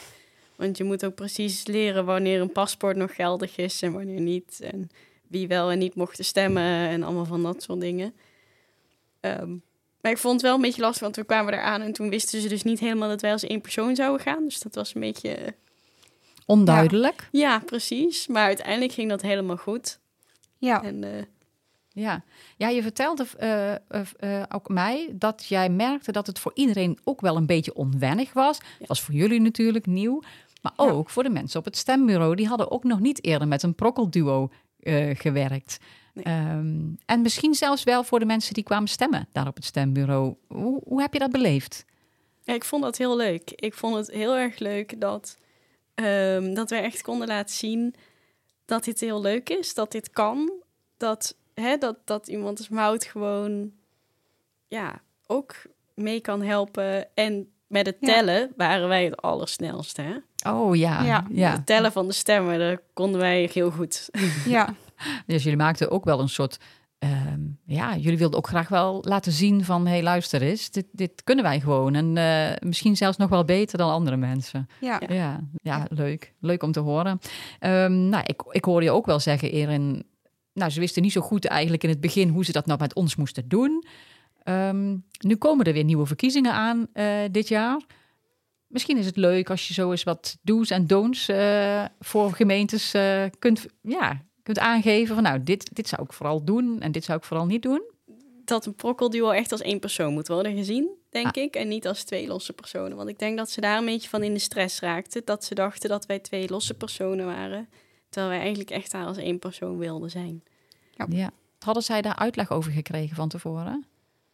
Want 0.55 0.77
je 0.77 0.84
moet 0.84 1.05
ook 1.05 1.15
precies 1.15 1.65
leren 1.65 2.05
wanneer 2.05 2.41
een 2.41 2.51
paspoort 2.51 2.96
nog 2.98 3.15
geldig 3.15 3.58
is 3.58 3.81
en 3.81 3.91
wanneer 3.93 4.22
niet. 4.22 4.60
En 4.62 4.89
wie 5.27 5.48
wel 5.48 5.72
en 5.72 5.77
niet 5.79 5.96
mochten 5.96 6.25
stemmen 6.25 6.63
en 6.63 7.03
allemaal 7.03 7.25
van 7.25 7.43
dat 7.43 7.63
soort 7.63 7.79
dingen. 7.79 8.13
Ehm, 9.19 9.55
maar 10.01 10.12
ik 10.12 10.17
vond 10.17 10.34
het 10.34 10.41
wel 10.41 10.55
een 10.55 10.62
beetje 10.62 10.81
lastig, 10.81 11.01
want 11.01 11.15
we 11.15 11.24
kwamen 11.24 11.51
daar 11.51 11.62
aan 11.62 11.81
en 11.81 11.93
toen 11.93 12.10
wisten 12.10 12.41
ze 12.41 12.48
dus 12.48 12.63
niet 12.63 12.79
helemaal 12.79 13.10
dat 13.10 13.22
wij 13.22 13.31
als 13.31 13.43
één 13.43 13.62
persoon 13.62 13.96
zouden 13.96 14.22
gaan. 14.22 14.43
Dus 14.43 14.60
dat 14.60 14.75
was 14.75 14.96
een 14.96 15.01
beetje, 15.01 15.29
eh, 15.29 15.51
Onduidelijk. 16.46 17.27
ja, 17.31 17.60
precies. 17.60 18.27
Maar 18.27 18.46
uiteindelijk 18.46 18.91
ging 18.91 19.10
dat 19.10 19.22
helemaal 19.22 19.58
goed. 19.58 20.00
Ja, 20.60 20.84
En 20.84 21.04
eh, 21.04 21.24
Ja, 21.89 22.24
ja 22.58 22.68
je 22.68 22.82
vertelde 22.82 23.25
eh, 23.38 23.74
eh, 23.75 24.44
ook 24.50 24.70
mij 24.70 25.10
dat 25.13 25.46
jij 25.46 25.70
merkte 25.70 26.12
dat 26.12 26.28
het 26.28 26.39
voor 26.39 26.51
iedereen 26.56 27.00
ook 27.04 27.22
wel 27.22 27.36
een 27.36 27.46
beetje 27.46 27.74
onwennig 27.74 28.34
was. 28.34 28.58
Het 28.80 28.88
was 28.88 29.01
voor 29.01 29.13
jullie 29.13 29.42
natuurlijk 29.42 29.86
nieuw, 29.86 30.22
maar 30.62 30.74
Ja. 30.78 30.84
ook 30.92 31.10
voor 31.10 31.24
de 31.24 31.30
mensen 31.30 31.60
op 31.60 31.66
het 31.66 31.78
stembureau. 31.78 32.36
Die 32.36 32.48
hadden 32.48 32.72
ook 32.72 32.84
nog 32.84 33.00
niet 33.00 33.24
eerder 33.24 33.48
met 33.48 33.63
een 33.63 33.75
prokkelduo 33.75 34.50
gewerkt. 35.13 35.78
Nee. 36.13 36.24
Ehm, 36.25 36.78
en 37.06 37.22
misschien 37.22 37.54
zelfs 37.54 37.84
wel 37.84 38.04
voor 38.04 38.20
de 38.20 38.25
mensen 38.25 38.54
die 38.54 38.63
kwamen 38.63 38.88
stemmen 38.89 39.28
daar 39.32 39.48
op 39.48 39.56
het 39.56 39.66
stembureau. 39.66 40.36
Hoe, 40.48 40.82
hoe 40.84 41.01
heb 41.01 41.13
je 41.13 41.20
dat 41.20 41.32
beleefd? 41.32 41.86
Ja, 42.44 42.54
ik 42.54 42.63
vond 42.63 42.84
dat 42.84 42.98
heel 42.98 43.16
leuk. 43.16 43.51
Ik 43.56 43.74
vond 43.74 43.96
het 43.96 44.12
heel 44.12 44.36
erg 44.36 44.60
leuk 44.60 45.01
dat, 45.01 45.38
ehm, 45.96 46.54
dat 46.54 46.70
wij 46.70 46.84
echt 46.84 47.01
konden 47.01 47.28
laten 47.28 47.56
zien 47.56 47.96
dat 48.70 48.84
dit 48.84 49.00
heel 49.00 49.22
leuk 49.22 49.50
is, 49.50 49.74
dat 49.74 49.92
dit 49.92 50.10
kan. 50.10 50.52
Dat, 50.98 51.36
hè, 51.54 51.78
dat, 51.78 51.96
dat 52.06 52.28
iemand 52.28 52.58
als 52.58 52.70
Mout 52.70 53.04
gewoon 53.06 53.72
ja, 54.68 55.02
ook 55.28 55.56
mee 55.96 56.20
kan 56.20 56.42
helpen. 56.42 57.16
En 57.16 57.50
met 57.68 57.86
het 57.86 57.98
Ja. 58.00 58.08
tellen 58.08 58.54
waren 58.58 58.88
wij 58.88 59.06
het 59.06 59.22
allersnelste. 59.22 60.02
Hè? 60.02 60.16
Oh 60.52 60.76
ja, 60.76 61.04
ja. 61.04 61.26
Ja. 61.30 61.52
Het 61.52 61.66
tellen 61.66 61.92
van 61.92 62.08
de 62.08 62.14
stemmen, 62.14 62.60
dat 62.60 62.82
konden 62.94 63.20
wij 63.20 63.50
heel 63.54 63.72
goed. 63.72 64.10
Ja, 64.46 64.76
Dus 65.26 65.44
jullie 65.44 65.58
maakten 65.58 65.92
ook 65.92 66.06
wel 66.06 66.20
een 66.20 66.30
soort. 66.30 66.58
Ehm, 67.00 67.39
ja, 67.65 67.98
jullie 67.98 68.18
wilden 68.18 68.38
ook 68.38 68.48
graag 68.48 68.68
wel 68.70 69.03
laten 69.08 69.32
zien 69.32 69.65
van... 69.65 69.86
hé, 69.86 69.91
hey, 69.91 70.03
luister 70.03 70.41
eens, 70.41 70.70
dit, 70.70 70.86
dit 70.91 71.24
kunnen 71.24 71.44
wij 71.44 71.60
gewoon. 71.60 71.96
En 71.96 72.18
eh, 72.18 72.68
misschien 72.68 72.98
zelfs 72.98 73.18
nog 73.18 73.29
wel 73.29 73.46
beter 73.46 73.77
dan 73.77 73.91
andere 73.91 74.18
mensen. 74.18 74.68
ja. 74.79 75.01
Ja, 75.08 75.39
ja, 75.62 75.86
leuk. 75.89 76.34
Leuk 76.39 76.63
om 76.63 76.72
te 76.72 76.79
horen. 76.79 77.20
Ehm, 77.60 78.10
nou, 78.10 78.24
ik, 78.25 78.41
ik 78.51 78.65
hoorde 78.65 78.86
je 78.86 78.91
ook 78.91 79.06
wel 79.06 79.20
zeggen, 79.20 79.51
Erin... 79.51 80.03
Nou, 80.53 80.72
ze 80.72 80.79
wisten 80.79 81.01
niet 81.01 81.12
zo 81.12 81.22
goed 81.22 81.46
eigenlijk 81.46 81.84
in 81.84 81.89
het 81.89 82.00
begin... 82.01 82.29
hoe 82.29 82.46
ze 82.46 82.51
dat 82.51 82.65
nou 82.65 82.79
met 82.79 82.94
ons 82.94 83.15
moesten 83.15 83.48
doen. 83.48 83.84
Ehm, 84.44 84.98
nu 85.20 85.36
komen 85.36 85.65
er 85.65 85.74
weer 85.74 85.84
nieuwe 85.84 86.06
verkiezingen 86.06 86.53
aan 86.53 86.88
eh, 86.94 87.22
dit 87.32 87.48
jaar. 87.48 87.82
Misschien 88.68 88.98
is 88.98 89.06
het 89.06 89.18
leuk 89.18 89.50
als 89.50 89.68
je 89.68 89.74
zo 89.74 89.91
eens 89.91 90.03
wat 90.03 90.38
do's 90.41 90.70
en 90.70 90.88
don'ts... 90.88 91.27
eh, 91.27 91.86
voor 92.00 92.32
gemeentes 92.34 92.94
eh, 92.94 93.24
kunt, 93.39 93.65
ja, 93.82 94.25
kunt 94.53 94.68
aangeven. 94.68 95.15
Van, 95.15 95.24
nou, 95.24 95.44
dit, 95.44 95.75
dit 95.75 95.88
zou 95.88 96.03
ik 96.03 96.13
vooral 96.13 96.44
doen 96.44 96.82
en 96.82 96.91
dit 96.91 97.03
zou 97.03 97.18
ik 97.18 97.24
vooral 97.24 97.46
niet 97.46 97.62
doen. 97.62 97.82
Dat 98.46 98.65
een 98.65 98.75
prokkelduo 98.75 99.29
echt 99.29 99.51
als 99.51 99.62
één 99.62 99.79
persoon 99.79 100.13
moet 100.13 100.27
worden 100.27 100.56
gezien, 100.56 100.89
denk 101.10 101.38
Ah. 101.38 101.44
ik. 101.44 101.56
En 101.56 101.68
niet 101.68 101.88
als 101.88 102.03
twee 102.03 102.27
losse 102.27 102.53
personen. 102.53 102.98
Want 102.98 103.10
ik 103.10 103.20
denk 103.20 103.38
dat 103.38 103.50
ze 103.50 103.62
daar 103.62 103.77
een 103.77 103.86
beetje 103.86 104.10
van 104.10 104.24
in 104.24 104.34
de 104.34 104.39
stress 104.39 104.79
raakten. 104.79 105.22
Dat 105.25 105.44
ze 105.44 105.56
dachten 105.56 105.89
dat 105.89 106.06
wij 106.06 106.20
twee 106.20 106.50
losse 106.50 106.74
personen 106.74 107.25
waren. 107.25 107.70
Terwijl 108.10 108.32
wij 108.32 108.39
eigenlijk 108.41 108.70
echt 108.72 108.91
daar 108.91 109.06
als 109.06 109.18
één 109.18 109.39
persoon 109.39 109.77
wilden 109.77 110.10
zijn. 110.10 110.44
Ja. 111.10 111.32
Hadden 111.60 111.84
zij 111.84 112.01
daar 112.01 112.15
uitleg 112.15 112.51
over 112.51 112.72
gekregen 112.72 113.15
van 113.15 113.29
tevoren? 113.29 113.86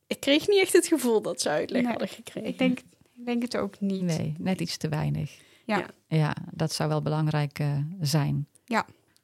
Ik 0.08 0.20
kreeg 0.20 0.48
niet 0.48 0.60
echt 0.60 0.74
het 0.74 0.88
gevoel 0.88 1.22
dat 1.22 1.42
ze 1.42 1.50
uitleg 1.50 1.82
Nee, 1.82 1.92
hadden 1.92 2.08
gekregen. 2.08 2.50
Ik 2.50 2.58
denk, 2.58 2.80
ik 3.16 3.26
denk 3.26 3.42
het 3.42 3.58
ook 3.58 3.80
niet. 3.80 4.02
Nee, 4.02 4.34
net 4.38 4.62
iets 4.62 4.78
te 4.78 4.90
weinig. 4.90 5.38
Ja. 5.66 5.78
Ja. 5.78 5.88
Ja, 6.08 6.36
dat 6.52 6.74
zou 6.74 6.90
wel 6.90 7.02
belangrijk 7.02 7.60
eh, 7.60 7.78
zijn. 8.02 8.48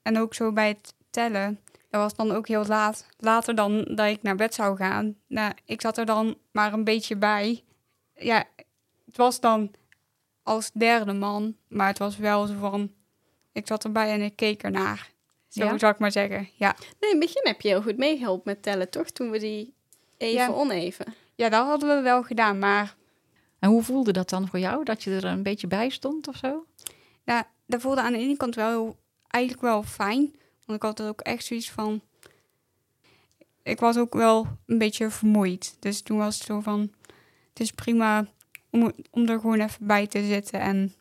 En 0.01 0.17
ook 0.20 0.34
zo 0.34 0.51
bij 0.51 0.67
het 0.67 0.93
tellen. 1.10 1.60
Dat 1.89 2.01
was 2.01 2.15
dan 2.15 2.31
ook 2.31 2.48
heel 2.48 2.65
laat. 2.65 3.05
Later 3.17 3.55
dan 3.55 3.84
dat 3.96 4.08
ik 4.08 4.22
naar 4.22 4.36
bed 4.36 4.53
zou 4.53 4.75
gaan. 4.77 5.15
Nou, 5.27 5.53
ik 5.65 5.81
zat 5.81 5.98
er 5.98 6.05
dan 6.05 6.38
maar 6.51 6.74
een 6.74 6.84
beetje 6.84 7.15
bij. 7.15 7.63
Ja, 8.15 8.43
het 9.05 9.17
was 9.17 9.39
dan 9.39 9.72
als 10.43 10.72
derde 10.72 11.13
man. 11.13 11.55
Maar 11.67 11.88
het 11.88 11.98
was 11.98 12.17
wel 12.17 12.46
zo 12.46 12.53
van... 12.60 12.91
Ik 13.51 13.67
zat 13.67 13.84
erbij 13.84 14.12
en 14.12 14.22
ik 14.22 14.36
keek 14.36 14.63
ernaar. 14.63 15.10
Zo 15.48 15.63
Ja? 15.63 15.77
zou 15.77 15.93
ik 15.93 16.00
maar 16.00 16.12
zeggen. 16.12 16.50
Ja, 16.55 16.75
Nee, 17.00 17.12
in 17.12 17.20
het 17.20 17.25
begin 17.31 17.41
heb 17.51 17.62
je 17.62 17.67
heel 17.67 17.81
goed 17.81 17.98
meegeholpen 17.98 18.51
met 18.53 18.63
tellen, 18.63 18.89
toch? 18.89 19.10
Toen 19.10 19.29
we 19.31 19.39
die 19.39 19.74
even 20.17 20.36
Ja. 20.36 20.50
oneven. 20.51 21.13
ja 21.36 21.50
dat 21.50 21.65
hadden 21.67 21.96
we 21.98 22.01
wel 22.01 22.24
gedaan. 22.24 22.60
Maar 22.60 22.96
En 23.60 23.70
hoe 23.70 23.84
voelde 23.84 24.12
dat 24.12 24.29
dan 24.29 24.48
voor 24.48 24.60
jou? 24.60 24.84
Dat 24.84 25.03
je 25.03 25.15
er 25.15 25.25
een 25.25 25.43
beetje 25.43 25.67
bij 25.67 25.89
stond 25.89 26.27
of 26.27 26.36
zo? 26.36 26.65
ja, 27.24 27.48
dat 27.65 27.81
voelde 27.81 28.01
aan 28.01 28.12
de 28.13 28.20
ene 28.20 28.38
kant 28.38 28.55
wel 28.55 28.70
heel- 28.70 28.98
eigenlijk 29.31 29.63
wel 29.63 29.83
fijn. 29.83 30.35
Want 30.65 30.79
ik 30.79 30.81
had 30.81 31.00
er 31.00 31.07
ook 31.07 31.21
echt 31.21 31.45
zoiets 31.45 31.71
van... 31.71 32.01
Ik 33.63 33.79
was 33.79 33.97
ook 33.97 34.13
wel 34.13 34.47
een 34.65 34.77
beetje 34.77 35.09
vermoeid. 35.09 35.75
Dus 35.79 36.01
toen 36.01 36.17
was 36.17 36.38
het 36.38 36.45
zo 36.45 36.59
van... 36.59 36.91
Het 37.50 37.59
is 37.59 37.71
prima 37.71 38.27
om, 38.69 38.91
om 39.09 39.27
er 39.27 39.39
gewoon 39.39 39.59
even 39.59 39.88
bij 39.88 40.07
te 40.07 40.25
zitten. 40.25 40.59
En 40.59 40.93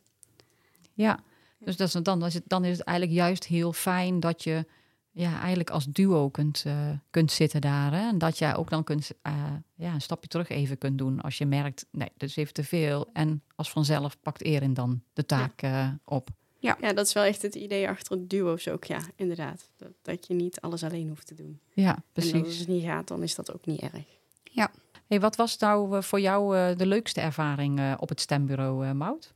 Ja, 0.92 1.20
dus 1.58 1.76
dat 1.76 1.94
is, 1.94 2.02
dan, 2.02 2.24
is 2.24 2.34
het, 2.34 2.42
dan 2.46 2.64
is 2.64 2.78
het 2.78 2.86
eigenlijk 2.86 3.18
juist 3.18 3.44
heel 3.44 3.72
fijn 3.72 4.20
dat 4.20 4.42
je 4.42 4.66
ja, 5.12 5.38
eigenlijk 5.38 5.70
als 5.70 5.84
duo 5.84 6.28
kunt, 6.28 6.62
eh, 6.66 6.90
kunt 7.10 7.32
zitten 7.32 7.60
daar. 7.60 7.92
Hè? 7.92 8.08
En 8.08 8.18
dat 8.18 8.38
jij 8.38 8.56
ook 8.56 8.70
dan 8.70 8.84
kunt, 8.84 9.10
eh, 9.22 9.54
ja, 9.74 9.94
een 9.94 10.00
stapje 10.00 10.28
terug 10.28 10.48
even 10.48 10.78
kunt 10.78 10.98
doen 10.98 11.20
als 11.20 11.38
je 11.38 11.46
merkt, 11.46 11.86
nee, 11.90 12.10
dit 12.16 12.28
is 12.28 12.36
even 12.36 12.54
te 12.54 12.64
veel. 12.64 13.10
En 13.12 13.42
als 13.54 13.70
vanzelf 13.70 14.20
pakt 14.20 14.42
Erin 14.42 14.74
dan 14.74 15.02
de 15.12 15.26
taak 15.26 15.62
eh, 15.62 15.88
op. 16.04 16.28
Ja, 16.60 16.92
dat 16.92 17.06
is 17.06 17.12
wel 17.12 17.24
echt 17.24 17.42
het 17.42 17.54
idee 17.54 17.88
achter 17.88 18.12
het 18.16 18.30
duo's 18.30 18.68
ook, 18.68 18.84
ja, 18.84 19.00
inderdaad. 19.16 19.68
Dat, 19.76 19.92
dat 20.02 20.26
je 20.26 20.34
niet 20.34 20.60
alles 20.60 20.84
alleen 20.84 21.08
hoeft 21.08 21.26
te 21.26 21.34
doen. 21.34 21.60
Ja, 21.72 21.94
En 21.94 22.02
als 22.14 22.30
precies. 22.30 22.58
het 22.58 22.68
niet 22.68 22.84
gaat, 22.84 23.08
dan 23.08 23.22
is 23.22 23.34
dat 23.34 23.54
ook 23.54 23.66
niet 23.66 23.80
erg. 23.80 24.04
Hey, 25.06 25.20
wat 25.20 25.36
was 25.36 25.58
nou 25.58 25.96
eh, 25.96 26.02
voor 26.02 26.20
jou 26.20 26.56
eh, 26.56 26.76
de 26.76 26.86
leukste 26.86 27.20
ervaring 27.20 27.78
eh, 27.78 27.94
op 27.98 28.08
het 28.08 28.20
stembureau, 28.20 28.86
eh 28.86 28.92
Mout? 28.92 29.32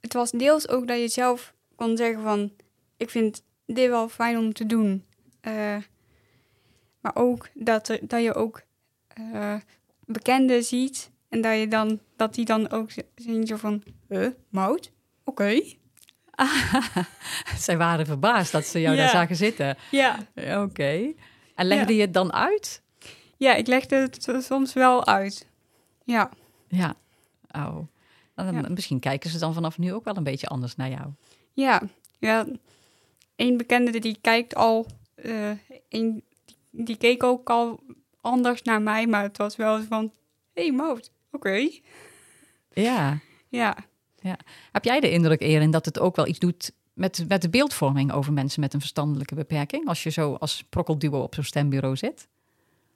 het 0.00 0.12
was 0.12 0.30
deels 0.30 0.68
ook 0.68 0.86
dat 0.86 0.98
je 0.98 1.08
zelf 1.08 1.54
kon 1.74 1.96
zeggen 1.96 2.22
van... 2.22 2.52
Ik 2.96 3.10
vind 3.10 3.42
dit 3.66 3.88
wel 3.88 4.08
fijn 4.08 4.38
om 4.38 4.52
te 4.52 4.66
doen. 4.66 5.04
Eh, 5.40 5.76
maar 7.00 7.14
ook 7.14 7.48
dat, 7.54 7.88
er, 7.88 7.98
dat 8.02 8.22
je 8.22 8.34
ook 8.34 8.62
eh, 9.06 9.56
bekenden 10.04 10.64
ziet. 10.64 11.10
En 11.28 11.40
dat, 11.40 11.58
je 11.58 11.68
dan, 11.68 12.00
dat 12.16 12.34
die 12.34 12.44
dan 12.44 12.70
ook 12.70 12.90
zien 13.14 13.46
zo 13.46 13.56
van... 13.56 13.82
Huh, 14.08 14.30
mout? 14.48 14.90
Oké. 15.24 15.60
Zij 17.56 17.76
waren 17.76 18.06
verbaasd 18.06 18.52
dat 18.52 18.64
ze 18.64 18.80
jou 18.80 18.96
daar 18.96 19.08
zagen 19.08 19.36
zitten. 19.36 19.76
Ja. 19.90 20.18
Oké. 20.62 21.12
En 21.54 21.66
legde 21.66 21.92
Ja. 21.92 21.98
je 21.98 22.04
het 22.04 22.14
dan 22.14 22.32
uit? 22.32 22.82
ja, 23.36 23.54
ik 23.54 23.66
legde 23.66 23.96
het 23.96 24.22
so- 24.22 24.40
soms 24.40 24.72
wel 24.72 25.06
uit. 25.06 25.48
Ja. 26.04 26.30
Ja. 26.68 26.94
Oh. 27.50 27.78
Dan, 28.34 28.54
Ja. 28.54 28.68
Misschien 28.68 29.00
kijken 29.00 29.30
ze 29.30 29.38
dan 29.38 29.54
vanaf 29.54 29.78
nu 29.78 29.92
ook 29.92 30.04
wel 30.04 30.16
een 30.16 30.24
beetje 30.24 30.46
anders 30.46 30.76
naar 30.76 30.88
jou. 30.90 31.06
Ja. 31.52 31.82
ja. 32.18 32.46
Eén 33.36 33.56
bekende 33.56 33.98
die 33.98 34.18
kijkt 34.20 34.54
al... 34.54 34.86
eh 35.14 35.50
een, 35.88 36.24
die, 36.70 36.96
keek 36.96 37.22
ook 37.22 37.50
al 37.50 37.80
anders 38.20 38.62
naar 38.62 38.82
mij. 38.82 39.06
Maar 39.06 39.22
het 39.22 39.36
was 39.36 39.56
wel 39.56 39.82
van... 39.82 40.12
Hé, 40.54 40.62
hey, 40.62 40.72
mout. 40.72 41.10
Oké. 41.30 41.68
Ja. 42.72 43.18
Ja. 43.48 43.76
Heb 44.72 44.84
jij 44.84 45.00
de 45.00 45.10
indruk, 45.10 45.40
Erin, 45.40 45.70
dat 45.70 45.84
het 45.84 45.98
ook 45.98 46.16
wel 46.16 46.26
iets 46.26 46.38
doet 46.38 46.72
met, 46.92 47.24
met 47.28 47.42
de 47.42 47.48
beeldvorming 47.48 48.12
over 48.12 48.32
mensen 48.32 48.60
met 48.60 48.74
een 48.74 48.80
verstandelijke 48.80 49.34
beperking? 49.34 49.88
Als 49.88 50.02
je 50.02 50.10
zo 50.10 50.34
als 50.34 50.64
prokkelduo 50.68 51.22
op 51.22 51.34
zo'n 51.34 51.44
stembureau 51.44 51.96
zit? 51.96 52.28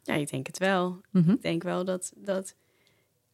Ja, 0.02 0.14
ik 0.14 0.30
denk 0.30 0.46
het 0.46 0.58
wel. 0.58 1.00
Mhm. 1.10 1.30
Ik 1.30 1.42
denk 1.42 1.62
wel 1.62 1.84
dat... 1.84 2.12
dat 2.16 2.54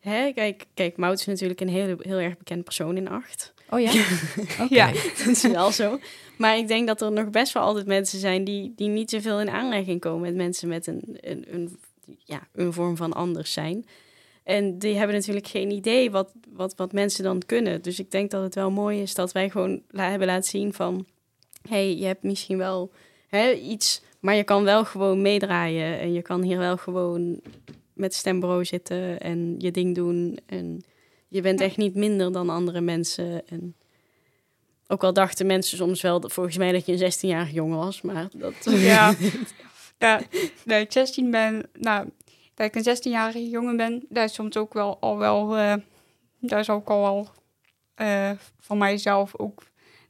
hè, 0.00 0.32
kijk, 0.32 0.66
kijk, 0.74 0.96
Mout 0.96 1.18
is 1.18 1.26
natuurlijk 1.26 1.60
een 1.60 1.68
heel, 1.68 1.96
heel 1.98 2.18
erg 2.18 2.36
bekend 2.36 2.64
persoon 2.64 2.96
in 2.96 3.08
acht. 3.08 3.54
Oh 3.70 3.80
ja? 3.80 4.04
Ja. 4.68 4.92
dat 4.92 5.26
is 5.26 5.42
wel 5.42 5.70
zo. 5.70 5.98
Maar 6.36 6.56
ik 6.56 6.68
denk 6.68 6.86
dat 6.86 7.00
er 7.00 7.12
nog 7.12 7.30
best 7.30 7.52
wel 7.52 7.62
altijd 7.62 7.86
mensen 7.86 8.18
zijn 8.18 8.44
die, 8.44 8.72
die 8.76 8.88
niet 8.88 9.10
zoveel 9.10 9.40
in 9.40 9.50
aanraking 9.50 10.00
komen 10.00 10.20
met 10.20 10.34
mensen 10.34 10.68
met 10.68 10.86
een, 10.86 11.02
een, 11.20 11.44
een, 11.54 11.78
ja, 12.24 12.48
een 12.52 12.72
vorm 12.72 12.96
van 12.96 13.12
anders 13.12 13.52
zijn. 13.52 13.86
En 14.44 14.78
die 14.78 14.96
hebben 14.96 15.16
natuurlijk 15.16 15.46
geen 15.46 15.70
idee 15.70 16.10
wat, 16.10 16.32
wat, 16.52 16.74
wat 16.76 16.92
mensen 16.92 17.24
dan 17.24 17.42
kunnen. 17.46 17.82
Dus 17.82 17.98
ik 17.98 18.10
denk 18.10 18.30
dat 18.30 18.42
het 18.42 18.54
wel 18.54 18.70
mooi 18.70 19.00
is 19.00 19.14
dat 19.14 19.32
wij 19.32 19.50
gewoon 19.50 19.82
la- 19.88 20.10
hebben 20.10 20.28
laten 20.28 20.50
zien 20.50 20.72
van... 20.72 21.06
hey, 21.68 21.96
je 21.96 22.04
hebt 22.04 22.22
misschien 22.22 22.58
wel 22.58 22.92
hè, 23.28 23.52
iets, 23.52 24.02
maar 24.20 24.34
je 24.34 24.44
kan 24.44 24.64
wel 24.64 24.84
gewoon 24.84 25.22
meedraaien. 25.22 25.98
En 25.98 26.12
je 26.12 26.22
kan 26.22 26.42
hier 26.42 26.58
wel 26.58 26.76
gewoon 26.76 27.40
met 27.92 28.14
stembureau 28.14 28.64
zitten 28.64 29.20
en 29.20 29.54
je 29.58 29.70
ding 29.70 29.94
doen. 29.94 30.38
En 30.46 30.84
je 31.28 31.40
bent 31.40 31.60
echt 31.60 31.76
niet 31.76 31.94
minder 31.94 32.32
dan 32.32 32.48
andere 32.48 32.80
mensen. 32.80 33.48
En 33.48 33.74
ook 34.86 35.04
al 35.04 35.12
dachten 35.12 35.46
mensen 35.46 35.76
soms 35.76 36.02
wel, 36.02 36.24
volgens 36.26 36.56
mij, 36.56 36.72
dat 36.72 36.86
je 36.86 36.92
een 36.92 37.12
16-jarige 37.12 37.52
jongen 37.52 37.78
was. 37.78 38.02
Maar 38.02 38.28
dat... 38.36 38.54
Ja. 38.64 39.14
ja. 39.98 40.20
Ik 40.64 40.92
16 40.92 41.30
ben, 41.30 41.68
nou, 41.78 42.08
ik 42.64 42.74
een 42.74 42.96
16-jarige 42.96 43.48
jongen 43.48 43.76
ben, 43.76 44.04
dat 44.08 44.24
is 44.24 44.34
soms 44.34 44.56
ook 44.56 44.72
wel 44.72 45.00
al 45.00 45.18
wel, 45.18 45.56
eh 45.56 45.74
dat 46.40 46.58
is 46.58 46.70
ook 46.70 46.88
al 46.88 47.00
wel 47.00 47.28
eh, 47.94 48.30
van 48.58 48.78
mijzelf 48.78 49.36
ook, 49.36 49.62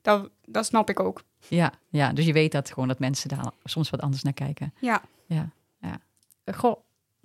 dat, 0.02 0.30
dat 0.44 0.66
snap 0.66 0.90
ik 0.90 1.00
ook. 1.00 1.22
Ja, 1.48 1.72
ja, 1.88 2.12
dus 2.12 2.26
je 2.26 2.32
weet 2.32 2.52
dat 2.52 2.68
gewoon 2.70 2.88
dat 2.88 2.98
mensen 2.98 3.28
daar 3.28 3.52
soms 3.64 3.90
wat 3.90 4.00
anders 4.00 4.22
naar 4.22 4.32
kijken. 4.32 4.74
Ja. 4.80 5.02
Ja, 5.26 5.50
ja. 5.80 5.98
Goh, 6.54 6.80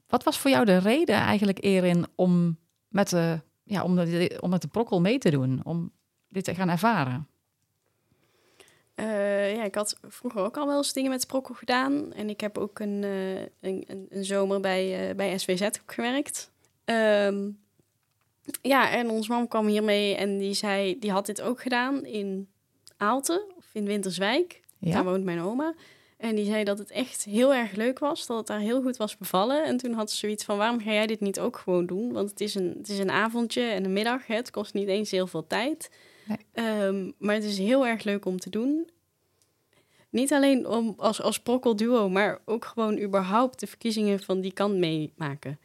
wat 0.07 0.24
was 0.24 0.38
voor 0.38 0.51
jou 0.51 0.65
de 0.65 0.77
reden 0.77 1.15
eigenlijk, 1.15 1.63
Erin, 1.63 2.05
om 2.15 2.57
met 2.88 3.10
de, 3.10 3.41
ja, 3.63 3.84
om 3.84 3.96
de, 3.96 4.38
om 4.41 4.50
met 4.50 4.62
de 4.62 4.67
prokkel 4.67 5.01
mee 5.01 5.17
te 5.17 5.29
doen? 5.29 5.60
Om 5.63 5.91
dit 6.27 6.43
te 6.43 6.55
gaan 6.55 6.69
ervaren? 6.69 7.27
Eh, 8.98 9.56
ja, 9.56 9.63
ik 9.63 9.75
had 9.75 9.98
vroeger 10.08 10.42
ook 10.42 10.58
al 10.58 10.68
wel 10.68 10.77
eens 10.77 10.94
dingen 10.94 11.12
met 11.12 11.22
sprokkel 11.22 11.54
gedaan. 11.54 12.13
En 12.13 12.30
ik 12.30 12.42
heb 12.42 12.58
ook 12.58 12.80
een, 12.80 13.04
eh, 13.04 13.39
een, 13.39 13.84
een, 13.88 14.06
een 14.10 14.25
zomer 14.25 14.60
bij, 14.60 15.10
eh, 15.10 15.16
bij 15.16 15.38
SWZ 15.38 15.68
gewerkt. 15.86 16.51
Ehm, 16.86 17.50
ja, 18.62 18.92
en 18.92 19.10
ons 19.10 19.27
mam 19.27 19.48
kwam 19.48 19.68
hiermee 19.68 20.16
en 20.16 20.38
die 20.38 20.54
zei, 20.54 21.00
die 21.00 21.12
had 21.12 21.25
dit 21.25 21.42
ook 21.42 21.62
gedaan 21.62 22.06
in 22.06 22.48
Aalten 22.98 23.42
of 23.58 23.66
in 23.72 23.86
Winterswijk. 23.86 24.62
Ja. 24.80 24.94
Daar 24.94 25.04
woont 25.04 25.24
mijn 25.24 25.42
oma. 25.42 25.74
En 26.18 26.36
die 26.36 26.46
zei 26.46 26.63
dat 26.63 26.77
het 26.77 26.92
echt 26.92 27.24
heel 27.24 27.54
erg 27.54 27.72
leuk 27.72 28.00
was, 28.00 28.25
dat 28.25 28.38
het 28.38 28.48
daar 28.48 28.60
heel 28.60 28.82
goed 28.82 28.98
was 28.98 29.18
bevallen. 29.18 29.66
En 29.66 29.77
toen 29.77 29.94
had 29.94 30.12
ze 30.12 30.18
zoiets 30.18 30.44
van, 30.44 30.58
waarom 30.58 30.80
ga 30.80 30.92
jij 30.92 31.08
dit 31.08 31.20
niet 31.20 31.39
ook 31.39 31.58
gewoon 31.58 31.86
doen? 31.86 32.13
Want 32.13 32.30
het 32.30 32.42
is 32.42 32.56
een, 32.56 32.74
het 32.77 32.89
is 32.89 33.00
een 33.00 33.12
avondje 33.12 33.62
en 33.62 33.86
een 33.86 33.94
middag, 33.94 34.27
hè? 34.27 34.36
het 34.36 34.51
kost 34.51 34.74
niet 34.74 34.88
eens 34.88 35.12
heel 35.12 35.27
veel 35.27 35.48
tijd. 35.48 35.89
Nee. 36.27 36.38
Ehm, 36.53 37.12
maar 37.19 37.36
het 37.36 37.43
is 37.43 37.57
heel 37.57 37.88
erg 37.88 38.03
leuk 38.03 38.25
om 38.25 38.39
te 38.39 38.50
doen. 38.50 38.89
Niet 40.10 40.34
alleen 40.34 40.67
om, 40.67 40.93
als, 40.98 41.22
als 41.22 41.39
prokkelduo, 41.39 42.10
maar 42.10 42.39
ook 42.46 42.65
gewoon 42.65 43.00
überhaupt 43.00 43.60
de 43.60 43.67
verkiezingen 43.67 44.19
van 44.19 44.41
die 44.41 44.51
kant 44.53 44.75
meemaken. 44.75 45.60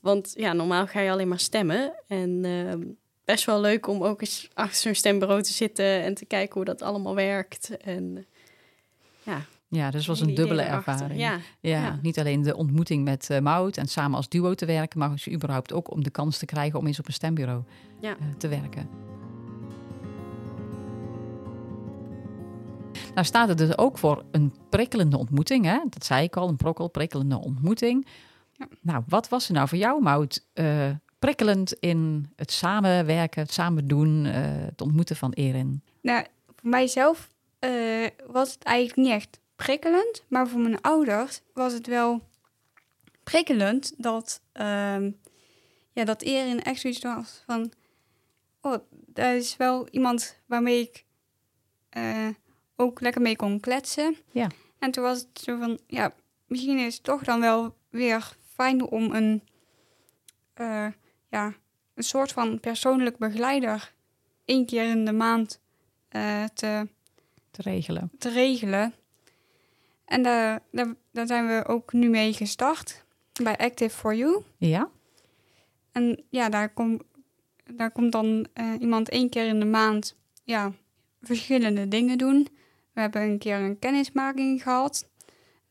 Want 0.00 0.32
ja, 0.36 0.52
normaal 0.52 0.86
ga 0.86 1.00
je 1.00 1.10
alleen 1.10 1.28
maar 1.28 1.38
stemmen. 1.40 1.92
En 2.06 2.44
ehm, 2.44 2.82
best 3.24 3.44
wel 3.44 3.60
leuk 3.60 3.86
om 3.86 4.02
ook 4.02 4.20
eens 4.20 4.48
achter 4.54 4.76
zo'n 4.80 4.94
stembureau 4.94 5.42
te 5.42 5.52
zitten 5.52 5.84
en 6.02 6.14
te 6.14 6.24
kijken 6.24 6.54
hoe 6.54 6.64
dat 6.64 6.82
allemaal 6.82 7.14
werkt. 7.14 7.76
En 7.76 8.26
ja, 9.22 9.40
Ja, 9.68 9.90
dus 9.90 10.00
het 10.06 10.08
was 10.08 10.20
een 10.20 10.34
dubbele 10.34 10.62
ervaring. 10.62 11.20
Ja, 11.20 11.38
Ja, 11.60 11.82
Ja. 11.82 11.98
niet 12.02 12.18
alleen 12.18 12.42
de 12.42 12.56
ontmoeting 12.56 13.04
met 13.04 13.30
eh 13.30 13.38
Maud 13.40 13.76
en 13.76 13.86
samen 13.88 14.16
als 14.16 14.28
duo 14.28 14.54
te 14.54 14.66
werken, 14.66 14.98
maar 14.98 15.10
dus 15.10 15.28
überhaupt 15.28 15.72
ook 15.72 15.90
om 15.90 16.02
de 16.02 16.10
kans 16.10 16.38
te 16.38 16.46
krijgen 16.46 16.78
om 16.78 16.86
eens 16.86 16.98
op 16.98 17.06
een 17.06 17.12
stembureau 17.12 17.62
Ja. 18.00 18.10
eh, 18.18 18.26
te 18.38 18.48
werken. 18.48 18.88
Nou 23.18 23.30
staat 23.30 23.48
het 23.48 23.58
dus 23.58 23.78
ook 23.78 23.98
voor 23.98 24.24
een 24.30 24.54
prikkelende 24.68 25.18
ontmoeting, 25.18 25.64
hè? 25.64 25.78
dat 25.88 26.04
zei 26.04 26.24
ik 26.24 26.36
al, 26.36 26.48
een 26.48 26.56
prokkel, 26.56 26.88
prikkelende 26.88 27.38
ontmoeting. 27.38 28.06
Ja. 28.52 28.68
Nou, 28.80 29.02
wat 29.08 29.28
was 29.28 29.48
er 29.48 29.54
nou 29.54 29.68
voor 29.68 29.78
jou, 29.78 30.02
Maud, 30.02 30.46
eh, 30.52 30.90
prikkelend 31.18 31.72
in 31.72 32.32
het 32.36 32.52
samenwerken, 32.52 33.42
het 33.42 33.52
samen 33.52 33.88
doen, 33.88 34.26
eh, 34.26 34.34
het 34.42 34.80
ontmoeten 34.80 35.16
van 35.16 35.32
Erin? 35.32 35.82
Nou, 36.00 36.26
voor 36.46 36.70
mijzelf 36.70 37.30
eh, 37.58 38.06
was 38.26 38.52
het 38.52 38.62
eigenlijk 38.62 38.98
niet 38.98 39.12
echt 39.12 39.40
prikkelend. 39.56 40.24
Maar 40.28 40.48
voor 40.48 40.60
mijn 40.60 40.80
ouders 40.80 41.40
was 41.54 41.72
het 41.72 41.86
wel 41.86 42.22
prikkelend 43.24 43.94
dat, 43.96 44.40
ehm 44.52 45.10
ja, 45.92 46.04
dat 46.04 46.22
Erin 46.22 46.62
echt 46.62 46.80
zoiets 46.80 47.02
was 47.02 47.42
van... 47.46 47.72
Oh, 48.60 48.76
dat 49.06 49.34
is 49.34 49.56
wel 49.56 49.88
iemand 49.90 50.40
waarmee 50.46 50.80
ik 50.80 51.04
ook 52.80 53.00
lekker 53.00 53.20
mee 53.22 53.36
kon 53.36 53.60
kletsen. 53.60 54.16
Ja. 54.32 54.48
En 54.78 54.90
toen 54.90 55.02
was 55.02 55.18
het 55.18 55.40
zo 55.42 55.58
van, 55.58 55.78
ja, 55.86 56.14
misschien 56.46 56.78
is 56.78 56.94
het 56.94 57.04
toch 57.04 57.24
dan 57.24 57.40
wel 57.40 57.76
weer 57.90 58.36
fijn 58.54 58.82
om 58.82 59.12
een, 59.14 59.42
eh, 60.54 60.86
ja, 61.28 61.54
een 61.94 62.02
soort 62.04 62.32
van 62.32 62.60
persoonlijk 62.60 63.18
begeleider 63.18 63.92
één 64.44 64.66
keer 64.66 64.84
in 64.90 65.04
de 65.04 65.12
maand 65.12 65.60
eh, 66.08 66.44
te, 66.44 66.88
Te 67.50 67.62
regelen. 67.62 68.10
te 68.18 68.28
regelen. 68.30 68.94
En 70.04 70.22
daar, 70.22 70.62
daar, 70.70 70.94
daar 71.12 71.26
zijn 71.26 71.46
we 71.46 71.64
ook 71.66 71.92
nu 71.92 72.08
mee 72.08 72.32
gestart 72.32 73.04
bij 73.42 73.56
Active 73.56 73.96
for 73.96 74.14
You. 74.14 74.42
Ja? 74.56 74.90
En 75.92 76.24
ja, 76.30 76.48
daar, 76.48 76.68
kom, 76.68 77.00
daar 77.64 77.90
komt 77.90 78.12
dan 78.12 78.46
eh, 78.52 78.72
iemand 78.80 79.08
één 79.08 79.28
keer 79.28 79.46
in 79.46 79.60
de 79.60 79.66
maand 79.66 80.16
ja, 80.44 80.72
verschillende 81.22 81.88
dingen 81.88 82.18
doen. 82.18 82.48
We 82.98 83.04
hebben 83.04 83.22
een 83.22 83.38
keer 83.38 83.56
een 83.56 83.78
kennismaking 83.78 84.62
gehad. 84.62 85.08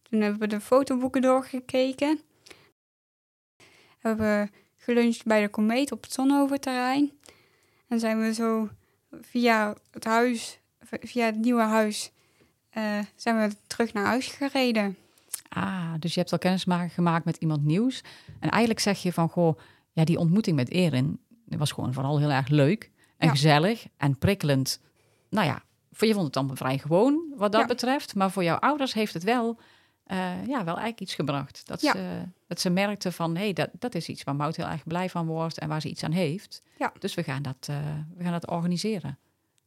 Toen 0.01 0.22
hebben 0.22 0.39
we 0.39 0.48
de 0.48 0.60
fotoboeken 0.62 1.22
doorgekeken. 1.22 2.19
Hebben 4.00 4.25
we 4.25 4.50
geluncht 4.77 5.25
bij 5.25 5.41
de 5.41 5.48
Komeet 5.48 5.91
op 5.91 6.01
het 6.03 6.13
Zonhoventerrein. 6.13 7.12
En 7.88 8.00
zijn 8.00 8.19
we 8.19 8.34
zo 8.34 8.69
via 9.22 9.75
het 9.91 10.03
huis, 10.05 10.60
via 11.01 11.25
het 11.25 11.36
nieuwe 11.36 11.62
huis, 11.62 12.12
eh, 12.69 13.00
zijn 13.15 13.38
we 13.50 13.55
terug 13.67 13.93
naar 13.93 14.05
huis 14.05 14.27
gereden. 14.27 14.98
Ah, 15.50 15.93
dus 16.00 16.13
je 16.13 16.19
hebt 16.19 16.31
al 16.31 16.38
kennis 16.38 16.65
ma- 16.65 16.88
gemaakt 16.88 17.25
met 17.25 17.38
iemand 17.38 17.63
nieuws. 17.63 18.04
En 18.39 18.49
eigenlijk 18.49 18.80
zeg 18.80 19.02
je 19.02 19.13
van, 19.13 19.30
goh, 19.30 19.60
ja, 19.91 20.04
die 20.04 20.19
ontmoeting 20.19 20.56
met 20.56 20.69
Erin 20.69 21.19
was 21.45 21.71
gewoon 21.71 21.93
vooral 21.93 22.19
heel 22.19 22.32
erg 22.32 22.47
leuk 22.47 22.91
en 23.17 23.28
Ja. 23.28 23.34
gezellig 23.34 23.88
en 23.97 24.17
prikkelend. 24.17 24.82
Nou 25.30 25.47
ja, 25.47 25.63
voor 25.97 26.07
je 26.07 26.13
vond 26.13 26.25
het 26.25 26.33
dan 26.33 26.57
vrij 26.57 26.77
gewoon 26.77 27.33
wat 27.36 27.51
dat 27.51 27.62
Ja. 27.62 27.67
betreft. 27.67 28.15
Maar 28.15 28.31
voor 28.31 28.43
jouw 28.43 28.57
ouders 28.57 28.93
heeft 28.93 29.13
het 29.13 29.23
wel, 29.23 29.60
eh, 30.03 30.17
ja, 30.45 30.57
wel 30.57 30.65
eigenlijk 30.65 30.99
iets 30.99 31.13
gebracht. 31.15 31.67
Dat, 31.67 31.81
Ja. 31.81 31.91
ze, 31.91 32.21
dat 32.47 32.60
ze 32.60 32.69
merkten 32.69 33.13
van, 33.13 33.36
hé, 33.36 33.43
hey, 33.43 33.53
dat, 33.53 33.69
dat 33.73 33.95
is 33.95 34.07
iets 34.10 34.23
waar 34.23 34.36
Mout 34.36 34.55
heel 34.55 34.65
erg 34.67 34.83
blij 34.83 35.10
van 35.10 35.25
wordt 35.25 35.57
en 35.60 35.67
waar 35.69 35.81
ze 35.81 35.89
iets 35.89 36.03
aan 36.03 36.12
heeft. 36.12 36.62
Ja. 36.77 36.93
Dus 36.99 37.13
we 37.13 37.23
gaan 37.23 37.41
dat, 37.41 37.67
eh, 37.69 37.77
we 38.15 38.23
gaan 38.23 38.31
dat 38.31 38.47
organiseren. 38.49 39.17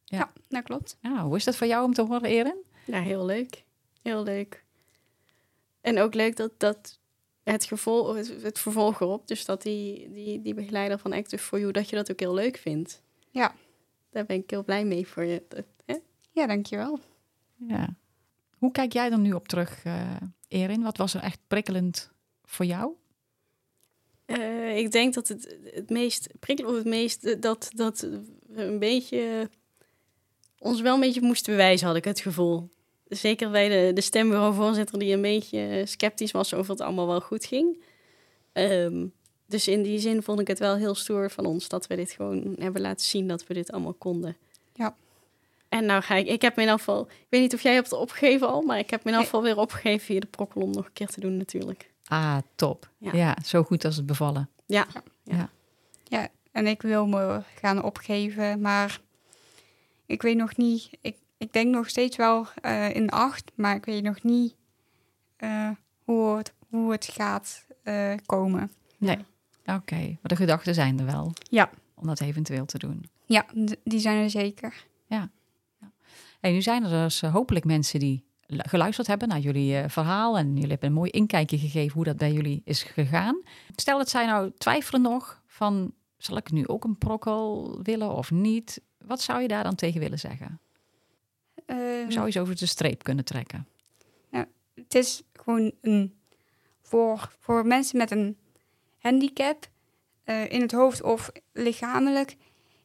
Ja. 0.05 0.17
Ja, 0.17 0.31
dat 0.49 0.63
klopt. 0.63 0.97
Ja, 1.01 1.23
hoe 1.23 1.35
is 1.35 1.43
dat 1.43 1.55
voor 1.55 1.67
jou 1.67 1.83
om 1.85 1.93
te 1.93 2.01
horen, 2.01 2.29
Erin? 2.29 2.63
Ja, 2.85 3.01
heel 3.01 3.25
leuk. 3.25 3.63
Heel 4.01 4.23
leuk. 4.23 4.63
En 5.81 5.99
ook 5.99 6.13
leuk 6.13 6.35
dat, 6.35 6.51
dat 6.57 6.99
het, 7.43 7.65
gevolg, 7.65 8.15
het, 8.15 8.41
het 8.41 8.59
vervolg 8.59 9.01
erop, 9.01 9.27
dus 9.27 9.45
dat 9.45 9.61
die, 9.61 10.11
die, 10.11 10.41
die 10.41 10.53
begeleider 10.53 10.99
van 10.99 11.13
Active 11.13 11.43
for 11.43 11.59
You, 11.59 11.71
dat 11.71 11.89
je 11.89 11.95
dat 11.95 12.11
ook 12.11 12.19
heel 12.19 12.33
leuk 12.33 12.57
vindt. 12.57 13.01
Ja. 13.29 13.53
Daar 14.11 14.25
ben 14.25 14.35
ik 14.37 14.49
heel 14.49 14.63
blij 14.63 14.85
mee 14.85 15.07
voor 15.07 15.23
je. 15.23 15.43
Dat- 15.47 15.65
hè? 15.85 15.95
Ja, 16.41 16.47
dankjewel. 16.47 16.99
Ja. 17.55 17.95
Hoe 18.57 18.71
kijk 18.71 18.93
jij 18.93 19.11
er 19.11 19.19
nu 19.19 19.33
op 19.33 19.47
terug, 19.47 19.83
eh 19.83 20.15
Erin? 20.47 20.83
Wat 20.83 20.97
was 20.97 21.13
er 21.13 21.21
echt 21.21 21.39
prikkelend 21.47 22.11
voor 22.43 22.65
jou? 22.65 22.93
Eh, 24.25 24.77
ik 24.77 24.91
denk 24.91 25.13
dat 25.13 25.27
het, 25.27 25.57
het 25.63 25.89
meest 25.89 26.29
prikkelend, 26.39 26.73
of 26.73 26.79
het 26.79 26.93
meest, 26.93 27.23
eh, 27.23 27.41
dat, 27.41 27.71
dat 27.75 27.99
we 28.47 28.63
een 28.63 28.79
beetje, 28.79 29.49
ons 30.59 30.81
wel 30.81 30.93
een 30.93 30.99
beetje 30.99 31.21
moesten 31.21 31.51
bewijzen, 31.51 31.87
had 31.87 31.95
ik 31.95 32.03
het 32.03 32.19
gevoel. 32.19 32.69
Zeker 33.07 33.51
bij 33.51 33.69
de, 33.69 33.93
de 33.93 34.01
stembureauvoorzitter 34.01 34.99
die 34.99 35.13
een 35.13 35.21
beetje 35.21 35.83
sceptisch 35.85 36.31
was 36.31 36.53
over 36.53 36.71
het 36.71 36.81
allemaal 36.81 37.07
wel 37.07 37.21
goed 37.21 37.45
ging. 37.45 37.83
Ehm, 38.51 39.07
dus 39.45 39.67
in 39.67 39.83
die 39.83 39.99
zin 39.99 40.23
vond 40.23 40.39
ik 40.39 40.47
het 40.47 40.59
wel 40.59 40.75
heel 40.75 40.95
stoer 40.95 41.31
van 41.31 41.45
ons 41.45 41.67
dat 41.67 41.87
we 41.87 41.95
dit 41.95 42.11
gewoon 42.11 42.55
hebben 42.59 42.81
laten 42.81 43.05
zien 43.05 43.27
dat 43.27 43.47
we 43.47 43.53
dit 43.53 43.71
allemaal 43.71 43.93
konden. 43.93 44.37
Ja. 44.73 44.95
En 45.71 45.85
nou 45.85 46.01
ga 46.01 46.15
ik, 46.15 46.27
ik 46.27 46.41
heb 46.41 46.55
me 46.55 46.61
in 46.63 46.69
afval, 46.69 47.01
ik 47.09 47.25
weet 47.29 47.41
niet 47.41 47.53
of 47.53 47.61
jij 47.61 47.73
hebt 47.73 47.89
het 47.89 47.99
opgegeven 47.99 48.47
al, 48.47 48.61
maar 48.61 48.79
ik 48.79 48.89
heb 48.89 49.03
me 49.03 49.09
in 49.11 49.15
Nee. 49.15 49.25
afval 49.25 49.41
weer 49.41 49.57
opgegeven 49.57 50.05
via 50.05 50.19
de 50.19 50.27
prokkel 50.27 50.61
om 50.61 50.71
nog 50.71 50.85
een 50.85 50.93
keer 50.93 51.07
te 51.07 51.19
doen 51.19 51.37
natuurlijk. 51.37 51.91
Ah, 52.05 52.37
top. 52.55 52.89
Ja, 52.97 53.11
Ja. 53.13 53.37
zo 53.45 53.63
goed 53.63 53.85
als 53.85 53.95
het 53.95 54.05
bevallen. 54.05 54.49
Ja, 54.65 54.85
Ja, 56.03 56.27
en 56.51 56.67
ik 56.67 56.81
wil 56.81 57.07
me 57.07 57.41
gaan 57.61 57.83
opgeven, 57.83 58.61
maar 58.61 58.99
ik 60.05 60.21
weet 60.21 60.37
nog 60.37 60.57
niet. 60.57 60.89
Ik, 61.01 61.17
ik 61.37 61.53
denk 61.53 61.73
nog 61.75 61.89
steeds 61.89 62.17
wel 62.17 62.47
eh, 62.61 62.95
in 62.95 63.09
acht, 63.09 63.51
maar 63.55 63.75
ik 63.75 63.85
weet 63.85 64.03
nog 64.03 64.23
niet 64.23 64.55
eh, 65.37 65.69
hoe, 66.03 66.37
het, 66.37 66.53
hoe 66.69 66.91
het 66.91 67.05
gaat 67.05 67.65
eh, 67.83 68.13
komen. 68.25 68.71
Nee. 68.97 69.17
Oké, 69.65 69.95
maar 69.95 70.17
de 70.21 70.35
gedachten 70.35 70.73
zijn 70.73 70.99
er 70.99 71.05
wel. 71.05 71.33
Ja. 71.49 71.69
Om 71.95 72.07
dat 72.07 72.19
eventueel 72.21 72.65
te 72.65 72.77
doen. 72.77 73.09
Ja, 73.25 73.45
die 73.83 73.99
zijn 73.99 74.23
er 74.23 74.29
zeker. 74.29 74.85
Hey, 76.41 76.51
nu 76.51 76.61
zijn 76.61 76.83
er 76.83 76.89
dus 76.89 77.21
eh, 77.21 77.33
hopelijk 77.33 77.65
mensen 77.65 77.99
die 77.99 78.25
lu- 78.45 78.59
geluisterd 78.69 79.07
hebben 79.07 79.27
naar 79.27 79.39
jullie 79.39 79.77
eh, 79.77 79.89
verhaal. 79.89 80.37
En 80.37 80.53
jullie 80.53 80.69
hebben 80.69 80.89
een 80.89 80.95
mooi 80.95 81.09
inkijkje 81.09 81.57
gegeven 81.57 81.93
hoe 81.93 82.03
dat 82.03 82.17
bij 82.17 82.31
jullie 82.33 82.61
is 82.65 82.83
gegaan. 82.83 83.41
Stel 83.75 83.97
dat 83.97 84.09
zij 84.09 84.25
nou 84.25 84.51
twijfelen 84.57 85.01
nog 85.01 85.41
van, 85.45 85.93
zal 86.17 86.37
ik 86.37 86.51
nu 86.51 86.67
ook 86.67 86.83
een 86.83 86.97
prokkel 86.97 87.79
willen 87.83 88.15
of 88.15 88.31
niet? 88.31 88.81
Wat 88.97 89.21
zou 89.21 89.41
je 89.41 89.47
daar 89.47 89.63
dan 89.63 89.75
tegen 89.75 89.99
willen 89.99 90.19
zeggen? 90.19 90.59
Hoe 91.65 92.05
zou 92.09 92.25
je 92.25 92.31
ze 92.31 92.39
over 92.39 92.55
de 92.55 92.65
streep 92.65 93.03
kunnen 93.03 93.25
trekken? 93.25 93.67
het 94.73 94.95
is 94.95 95.21
gewoon 95.33 95.71
een, 95.81 96.13
voor, 96.81 97.35
voor 97.39 97.65
mensen 97.65 97.97
met 97.97 98.11
een 98.11 98.37
handicap 98.97 99.69
eh, 100.23 100.51
in 100.51 100.61
het 100.61 100.71
hoofd 100.71 101.01
of 101.01 101.31
lichamelijk 101.53 102.35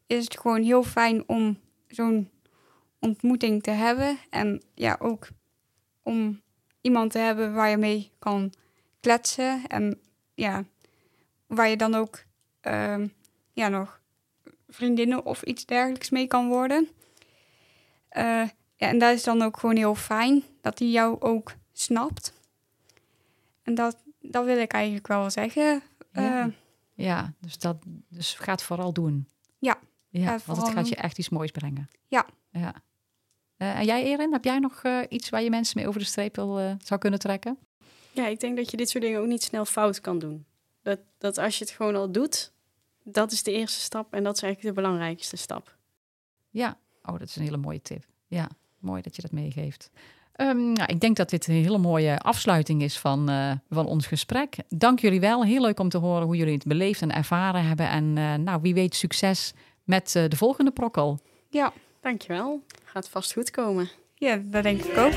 is 0.07 0.25
het 0.25 0.41
gewoon 0.41 0.63
heel 0.63 0.83
fijn 0.83 1.29
om 1.29 1.59
zo'n 1.89 2.31
ontmoeting 3.07 3.63
te 3.63 3.71
hebben. 3.71 4.19
En 4.31 4.63
ja, 4.75 4.97
ook 5.01 5.29
om 6.03 6.41
iemand 6.81 7.11
te 7.11 7.19
hebben 7.19 7.55
waar 7.55 7.71
je 7.71 7.77
mee 7.77 8.11
kan 8.19 8.53
kletsen. 9.01 9.67
En 9.67 10.01
ja, 10.35 10.65
waar 11.47 11.69
je 11.69 11.77
dan 11.77 11.95
ook 11.95 12.25
ehm, 12.61 13.09
ja, 13.53 13.69
nog 13.69 14.01
vriendinnen 14.69 15.25
of 15.25 15.43
iets 15.43 15.65
dergelijks 15.65 16.11
mee 16.11 16.27
kan 16.27 16.49
worden. 16.49 16.89
Eh, 18.09 18.49
ja, 18.75 18.89
en 18.89 18.99
dat 18.99 19.15
is 19.15 19.23
dan 19.23 19.43
ook 19.43 19.59
gewoon 19.59 19.77
heel 19.77 19.95
fijn 19.95 20.43
dat 20.61 20.79
hij 20.79 20.89
jou 20.89 21.21
ook 21.21 21.55
snapt. 21.73 22.33
En 23.63 23.75
dat, 23.75 23.97
dat 24.21 24.45
wil 24.45 24.59
ik 24.59 24.73
eigenlijk 24.73 25.07
wel 25.07 25.31
zeggen. 25.31 25.83
Ja. 26.13 26.41
Eh, 26.41 26.53
Ja, 26.95 27.33
dus, 27.41 27.59
dat, 27.59 27.77
dus 28.09 28.35
ga 28.35 28.53
het 28.53 28.63
vooral 28.63 28.93
doen. 28.93 29.29
Ja, 29.59 29.79
ja 30.09 30.39
want 30.45 30.63
het 30.63 30.71
gaat 30.71 30.89
je 30.89 30.97
echt 30.97 31.19
iets 31.19 31.29
moois 31.29 31.51
brengen. 31.51 31.89
Ja. 32.09 32.27
ja. 32.51 32.75
Eh, 33.57 33.79
en 33.79 33.85
jij, 33.85 34.05
Erin, 34.05 34.33
heb 34.33 34.45
jij 34.45 34.59
nog 34.59 34.83
eh, 34.83 34.99
iets 35.09 35.29
waar 35.29 35.43
je 35.43 35.51
mensen 35.51 35.79
mee 35.79 35.89
over 35.89 36.01
de 36.01 36.07
streep 36.07 36.37
wil, 36.37 36.59
eh, 36.59 36.73
zou 36.85 37.01
kunnen 37.01 37.19
trekken? 37.19 37.59
Ja, 38.13 38.27
ik 38.27 38.41
denk 38.41 38.57
dat 38.57 38.71
je 38.71 38.77
dit 38.77 38.89
soort 38.89 39.05
dingen 39.05 39.21
ook 39.21 39.27
niet 39.27 39.43
snel 39.43 39.65
fout 39.65 40.01
kan 40.01 40.19
doen. 40.19 40.45
Dat, 40.83 40.99
dat 41.19 41.39
als 41.39 41.59
je 41.59 41.65
het 41.65 41.73
gewoon 41.73 41.97
al 41.97 42.13
doet, 42.13 42.53
dat 43.03 43.33
is 43.33 43.43
de 43.43 43.53
eerste 43.53 43.81
stap 43.81 44.15
en 44.15 44.25
dat 44.25 44.37
is 44.37 44.43
eigenlijk 44.43 44.75
de 44.75 44.83
belangrijkste 44.83 45.37
stap. 45.37 45.77
Ja, 46.51 46.79
oh, 47.03 47.19
dat 47.19 47.29
is 47.29 47.37
een 47.37 47.43
hele 47.43 47.57
mooie 47.57 47.83
tip. 47.83 48.05
Ja, 48.27 48.49
mooi 48.79 49.03
dat 49.03 49.17
je 49.17 49.23
dat 49.23 49.33
meegeeft. 49.33 49.91
Ehm, 50.33 50.73
nou, 50.73 50.93
ik 50.93 51.01
denk 51.01 51.17
dat 51.17 51.31
dit 51.31 51.47
een 51.47 51.55
hele 51.55 51.79
mooie 51.79 52.19
afsluiting 52.19 52.83
is 52.83 52.99
van, 52.99 53.31
van 53.71 53.87
ons 53.87 54.07
gesprek. 54.07 54.57
Dank 54.69 55.01
jullie 55.01 55.21
wel. 55.21 55.45
Heel 55.45 55.61
leuk 55.61 55.81
om 55.81 55.89
te 55.89 55.99
horen 55.99 56.27
hoe 56.27 56.37
jullie 56.37 56.55
het 56.55 56.65
beleefd 56.65 57.03
en 57.03 57.15
ervaren 57.15 57.65
hebben. 57.65 57.89
En 57.89 58.13
nou, 58.43 58.61
wie 58.61 58.75
weet 58.75 58.95
succes 58.95 59.53
met 59.85 60.13
de 60.13 60.37
volgende 60.37 60.71
prokkel. 60.71 61.19
Ja, 61.51 61.73
Dankjewel. 62.07 62.63
Gaat 62.85 63.09
vast 63.09 63.33
goed 63.33 63.51
komen. 63.51 63.89
ja 64.15 64.37
dat 64.37 64.63
denk 64.63 64.83
ik 64.83 64.99
ook. 64.99 65.13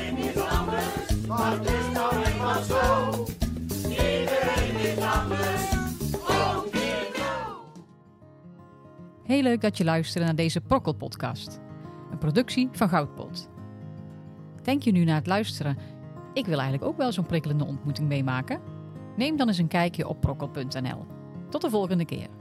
Heel 9.23 9.41
leuk 9.41 9.61
dat 9.61 9.77
je 9.77 9.83
luisterde 9.83 10.25
naar 10.25 10.35
deze 10.35 10.61
Prokkel-podcast. 10.61 11.59
Een 12.11 12.17
productie 12.17 12.69
van 12.71 12.89
Goudpot. 12.89 13.49
Denk 14.63 14.83
je 14.83 14.91
nu 14.91 15.03
naar 15.03 15.15
het 15.15 15.27
luisteren? 15.27 15.77
Ik 16.33 16.45
wil 16.45 16.59
eigenlijk 16.59 16.91
ook 16.91 16.97
wel 16.97 17.11
zo'n 17.11 17.25
prikkelende 17.25 17.65
ontmoeting 17.65 18.07
meemaken? 18.07 18.61
Neem 19.15 19.37
dan 19.37 19.47
eens 19.47 19.57
een 19.57 19.67
kijkje 19.67 20.07
op 20.07 20.21
prokkel.nl. 20.21 21.05
Tot 21.49 21.61
de 21.61 21.69
volgende 21.69 22.05
keer. 22.05 22.38